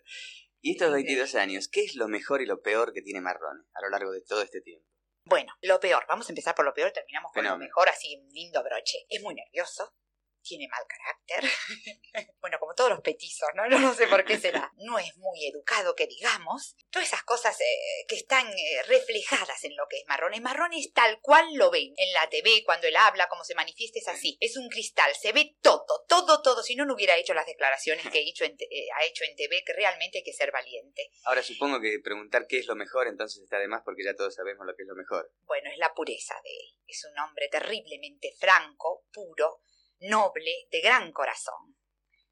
Y 0.61 0.73
estos 0.73 0.91
22 0.91 1.33
años, 1.35 1.67
¿qué 1.67 1.81
es 1.81 1.95
lo 1.95 2.07
mejor 2.07 2.41
y 2.41 2.45
lo 2.45 2.61
peor 2.61 2.93
que 2.93 3.01
tiene 3.01 3.21
Marrone 3.21 3.63
a 3.73 3.81
lo 3.81 3.89
largo 3.89 4.11
de 4.11 4.21
todo 4.21 4.43
este 4.43 4.61
tiempo? 4.61 4.87
Bueno, 5.25 5.53
lo 5.61 5.79
peor, 5.79 6.05
vamos 6.07 6.27
a 6.27 6.31
empezar 6.31 6.53
por 6.53 6.65
lo 6.65 6.73
peor 6.73 6.91
terminamos 6.91 7.31
con 7.33 7.43
lo 7.43 7.57
mejor, 7.57 7.89
así 7.89 8.15
un 8.15 8.29
lindo 8.31 8.63
broche. 8.63 9.05
Es 9.09 9.21
muy 9.21 9.33
nervioso, 9.33 9.95
tiene 10.41 10.67
mal 10.67 10.83
carácter. 10.87 11.49
bueno, 12.41 12.57
como 12.59 12.73
todos 12.75 12.89
los 12.89 13.01
petizos, 13.01 13.49
¿no? 13.55 13.65
No, 13.69 13.79
no 13.79 13.93
sé 13.93 14.07
por 14.07 14.25
qué 14.25 14.37
será. 14.37 14.71
No 14.77 14.99
es 14.99 15.15
muy 15.17 15.45
educado, 15.47 15.95
que 15.95 16.07
digamos. 16.07 16.75
Todas 16.89 17.07
esas 17.07 17.23
cosas 17.23 17.59
eh, 17.61 18.05
que 18.07 18.15
están 18.15 18.47
eh, 18.47 18.83
reflejadas 18.87 19.63
en 19.63 19.75
lo 19.75 19.87
que 19.89 19.97
es 19.97 20.03
Marrone. 20.07 20.41
Marrone 20.41 20.79
es 20.79 20.91
tal 20.93 21.19
cual 21.21 21.53
lo 21.55 21.71
ven. 21.71 21.93
En 21.97 22.13
la 22.13 22.29
TV, 22.29 22.63
cuando 22.65 22.87
él 22.87 22.95
habla, 22.95 23.27
cómo 23.29 23.43
se 23.43 23.55
manifiesta, 23.55 23.99
es 23.99 24.07
así. 24.07 24.37
Es 24.41 24.57
un 24.57 24.67
cristal, 24.69 25.13
se 25.15 25.31
ve 25.31 25.55
todo, 25.61 25.85
todo, 26.07 26.41
todo. 26.41 26.63
Si 26.63 26.75
no, 26.75 26.85
no 26.85 26.93
hubiera 26.95 27.15
hecho 27.15 27.33
las 27.33 27.45
declaraciones 27.45 28.07
que 28.09 28.17
ha 28.19 28.21
hecho 28.21 28.43
en, 28.43 28.57
te- 28.57 28.65
eh, 28.65 28.87
ha 28.99 29.05
hecho 29.05 29.23
en 29.23 29.35
TV, 29.35 29.63
que 29.65 29.73
realmente 29.73 30.17
hay 30.19 30.23
que 30.23 30.33
ser 30.33 30.51
valiente. 30.51 31.09
Ahora 31.25 31.43
supongo 31.43 31.79
que 31.79 31.99
preguntar 32.03 32.45
qué 32.47 32.59
es 32.59 32.65
lo 32.67 32.75
mejor 32.75 33.07
entonces 33.07 33.41
está 33.43 33.57
de 33.59 33.67
más 33.67 33.81
porque 33.85 34.03
ya 34.03 34.15
todos 34.15 34.35
sabemos 34.35 34.65
lo 34.65 34.75
que 34.75 34.83
es 34.83 34.87
lo 34.87 34.95
mejor. 34.95 35.31
Bueno, 35.43 35.69
es 35.71 35.77
la 35.77 35.93
pureza 35.93 36.35
de 36.43 36.49
él. 36.51 36.77
Es 36.87 37.05
un 37.05 37.17
hombre 37.19 37.47
terriblemente 37.49 38.33
franco, 38.37 39.05
puro, 39.13 39.61
noble, 40.01 40.51
de 40.71 40.81
gran 40.81 41.11
corazón. 41.11 41.75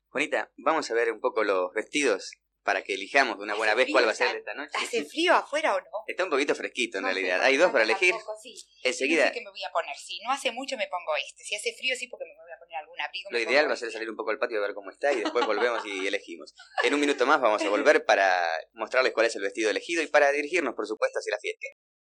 Juanita, 0.10 0.52
vamos 0.58 0.90
a 0.90 0.94
ver 0.94 1.12
un 1.12 1.20
poco 1.20 1.44
los 1.44 1.72
vestidos 1.74 2.32
para 2.64 2.84
que 2.84 2.94
elijamos 2.94 3.38
de 3.38 3.44
una 3.44 3.56
buena 3.56 3.74
vez 3.74 3.88
cuál 3.92 4.06
va 4.06 4.12
a 4.12 4.16
ser 4.16 4.36
esta 4.36 4.54
noche. 4.54 4.72
¿Hace 4.76 5.04
frío 5.06 5.34
afuera 5.34 5.74
o 5.76 5.80
no? 5.80 5.86
Está 6.08 6.24
un 6.26 6.30
poquito 6.30 6.54
fresquito 6.54 6.98
en 6.98 7.04
No 7.04 7.08
realidad. 7.10 7.38
no 7.38 7.44
Hay 7.46 7.58
dos 7.58 7.72
para 7.72 7.84
elegir. 7.84 8.14
sí. 8.44 8.54
Enseguida, 8.84 9.26
No 9.26 9.28
sé 9.30 9.34
qué 9.40 9.44
me 9.46 9.50
voy 9.50 9.64
a 9.64 9.72
poner. 9.72 9.96
Si 9.96 10.20
no 10.20 10.32
hace 10.32 10.52
mucho 10.52 10.78
me 10.78 10.88
pongo 10.88 11.12
este. 11.28 11.44
Si 11.44 11.56
hace 11.56 11.74
frío 11.78 11.96
sí 11.96 12.08
porque 12.08 12.26
me 12.26 12.36
voy 12.36 12.52
a 12.52 12.60
poner 12.60 12.76
algún 12.78 13.00
abrigo. 13.02 13.30
lo 13.32 13.38
me 13.38 13.44
ideal 13.44 13.70
va 13.70 13.74
a 13.74 13.78
ser 13.78 13.92
salir 13.92 14.10
un 14.10 14.16
poco 14.16 14.32
al 14.32 14.38
patio 14.40 14.58
a 14.60 14.62
ver 14.62 14.74
cómo 14.76 14.92
está 14.92 15.12
y 15.14 15.22
después 15.22 15.46
volvemos 15.48 15.84
y 15.86 16.06
elegimos. 16.06 16.54
En 16.84 16.94
un 16.94 17.00
minuto 17.00 17.26
más 17.26 17.40
vamos 17.42 17.62
a 17.64 17.70
volver 17.70 18.06
para 18.06 18.46
mostrarles 18.74 19.14
cuál 19.14 19.28
es 19.28 19.36
el 19.36 19.42
vestido 19.42 19.70
elegido 19.70 20.04
y 20.04 20.08
para 20.08 20.32
dirigirnos, 20.32 20.76
por 20.76 20.86
supuesto, 20.86 21.20
hacia 21.20 21.32
la 21.32 21.40
fiesta. 21.40 21.66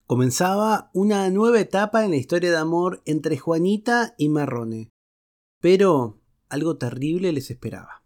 Comenzaba 0.05 0.89
una 0.93 1.29
nueva 1.29 1.59
etapa 1.61 2.03
en 2.03 2.11
la 2.11 2.17
historia 2.17 2.49
de 2.49 2.57
amor 2.57 3.01
entre 3.05 3.37
Juanita 3.37 4.15
y 4.17 4.29
Marrone. 4.29 4.89
Pero 5.61 6.21
algo 6.47 6.77
terrible 6.77 7.31
les 7.33 7.51
esperaba. 7.51 8.03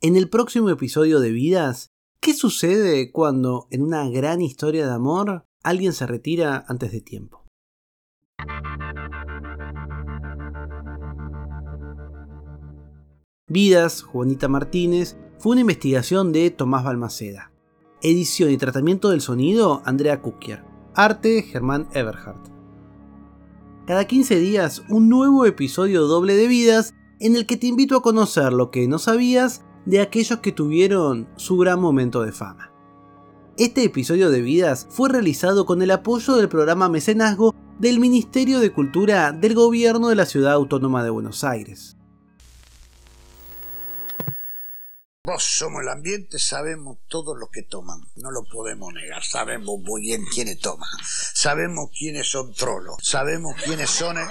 En 0.00 0.16
el 0.16 0.28
próximo 0.28 0.70
episodio 0.70 1.20
de 1.20 1.30
Vidas, 1.30 1.90
¿qué 2.20 2.34
sucede 2.34 3.12
cuando 3.12 3.68
en 3.70 3.82
una 3.82 4.08
gran 4.08 4.42
historia 4.42 4.86
de 4.86 4.92
amor 4.92 5.44
alguien 5.62 5.92
se 5.92 6.06
retira 6.06 6.64
antes 6.68 6.90
de 6.90 7.00
tiempo? 7.00 7.44
Vidas, 13.48 14.02
Juanita 14.02 14.48
Martínez, 14.48 15.16
fue 15.38 15.52
una 15.52 15.60
investigación 15.60 16.32
de 16.32 16.50
Tomás 16.50 16.82
Balmaceda. 16.82 17.52
Edición 18.02 18.50
y 18.50 18.56
tratamiento 18.56 19.10
del 19.10 19.20
sonido, 19.20 19.82
Andrea 19.84 20.20
Kukier. 20.20 20.64
Arte, 20.94 21.42
Germán 21.42 21.88
Eberhardt. 21.92 22.55
Cada 23.86 24.04
15 24.04 24.40
días, 24.40 24.82
un 24.88 25.08
nuevo 25.08 25.46
episodio 25.46 26.08
doble 26.08 26.34
de 26.34 26.48
vidas 26.48 26.92
en 27.20 27.36
el 27.36 27.46
que 27.46 27.56
te 27.56 27.68
invito 27.68 27.96
a 27.96 28.02
conocer 28.02 28.52
lo 28.52 28.72
que 28.72 28.88
no 28.88 28.98
sabías 28.98 29.62
de 29.84 30.00
aquellos 30.00 30.40
que 30.40 30.50
tuvieron 30.50 31.28
su 31.36 31.56
gran 31.56 31.80
momento 31.80 32.22
de 32.22 32.32
fama. 32.32 32.72
Este 33.56 33.84
episodio 33.84 34.30
de 34.30 34.42
vidas 34.42 34.88
fue 34.90 35.08
realizado 35.08 35.66
con 35.66 35.82
el 35.82 35.92
apoyo 35.92 36.34
del 36.34 36.48
programa 36.48 36.88
Mecenazgo 36.88 37.54
del 37.78 38.00
Ministerio 38.00 38.58
de 38.58 38.72
Cultura 38.72 39.30
del 39.30 39.54
Gobierno 39.54 40.08
de 40.08 40.16
la 40.16 40.26
Ciudad 40.26 40.54
Autónoma 40.54 41.04
de 41.04 41.10
Buenos 41.10 41.44
Aires. 41.44 41.95
Vos 45.26 45.42
somos 45.42 45.82
el 45.82 45.88
ambiente, 45.88 46.38
sabemos 46.38 46.98
todo 47.08 47.34
lo 47.34 47.48
que 47.48 47.62
toman, 47.62 47.98
no 48.14 48.30
lo 48.30 48.44
podemos 48.44 48.94
negar, 48.94 49.24
sabemos 49.24 49.80
muy 49.80 50.02
bien 50.02 50.24
quiénes 50.32 50.60
toman, 50.60 50.88
sabemos 51.02 51.90
quiénes 51.90 52.30
son 52.30 52.54
trolos, 52.54 52.94
sabemos 53.02 53.56
quiénes 53.64 53.90
son, 53.90 54.18
eh, 54.18 54.28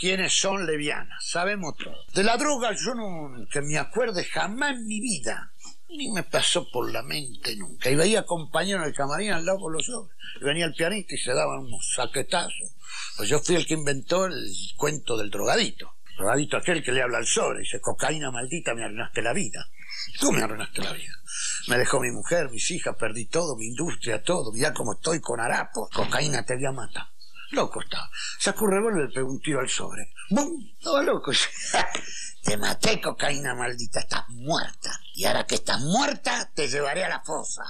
quiénes 0.00 0.32
son 0.32 0.64
levianas, 0.64 1.22
sabemos 1.22 1.76
todo. 1.76 1.94
De 2.14 2.24
la 2.24 2.38
droga 2.38 2.72
yo 2.72 2.94
no, 2.94 3.46
que 3.50 3.60
me 3.60 3.76
acuerde 3.76 4.24
jamás 4.24 4.70
en 4.76 4.86
mi 4.86 5.00
vida, 5.00 5.52
ni 5.90 6.10
me 6.12 6.22
pasó 6.22 6.66
por 6.70 6.90
la 6.90 7.02
mente 7.02 7.54
nunca. 7.54 7.90
Y 7.90 7.96
veía 7.96 8.24
compañeros 8.24 8.84
en 8.84 8.88
el 8.88 8.94
camarín 8.94 9.32
al 9.32 9.44
lado 9.44 9.60
con 9.60 9.74
los 9.74 9.86
ojos, 9.90 10.12
y 10.40 10.44
venía 10.44 10.64
el 10.64 10.72
pianista 10.72 11.14
y 11.14 11.18
se 11.18 11.34
daban 11.34 11.58
unos 11.58 11.92
saquetazos. 11.94 12.72
Pues 13.18 13.28
yo 13.28 13.38
fui 13.40 13.54
el 13.56 13.66
que 13.66 13.74
inventó 13.74 14.24
el 14.24 14.50
cuento 14.78 15.18
del 15.18 15.28
drogadito. 15.28 15.92
Drogadito 16.16 16.56
aquel 16.56 16.82
que 16.82 16.92
le 16.92 17.02
habla 17.02 17.18
al 17.18 17.26
sobre, 17.26 17.60
dice, 17.60 17.82
cocaína 17.82 18.30
maldita, 18.30 18.74
me 18.74 18.84
arruinaste 18.84 19.20
la 19.20 19.34
vida. 19.34 19.68
Tú 20.20 20.32
me 20.32 20.42
arruinaste 20.42 20.82
la 20.82 20.92
vida. 20.92 21.14
Me 21.68 21.78
dejó 21.78 22.00
mi 22.00 22.10
mujer, 22.10 22.50
mis 22.50 22.70
hijas, 22.70 22.96
perdí 22.96 23.26
todo, 23.26 23.56
mi 23.56 23.66
industria, 23.66 24.22
todo. 24.22 24.52
Mirá 24.52 24.72
cómo 24.72 24.94
estoy 24.94 25.20
con 25.20 25.40
harapos. 25.40 25.90
Cocaína 25.90 26.44
te 26.44 26.56
voy 26.56 26.66
a. 26.66 27.10
Loco 27.50 27.80
estaba. 27.80 28.10
Sacó 28.38 28.66
un 28.66 28.72
revólver 28.72 29.04
y 29.04 29.06
le 29.08 29.14
pegó 29.14 29.30
un 29.30 29.40
tiro 29.40 29.60
al 29.60 29.68
sobre. 29.68 30.12
¡Bum! 30.30 30.70
Estaba 30.78 31.02
loco. 31.02 31.32
Te 32.42 32.56
maté, 32.56 33.00
cocaína 33.00 33.54
maldita. 33.54 34.00
Estás 34.00 34.28
muerta. 34.28 35.00
Y 35.14 35.24
ahora 35.24 35.46
que 35.46 35.56
estás 35.56 35.80
muerta, 35.80 36.50
te 36.54 36.68
llevaré 36.68 37.04
a 37.04 37.08
la 37.08 37.20
fosa. 37.20 37.62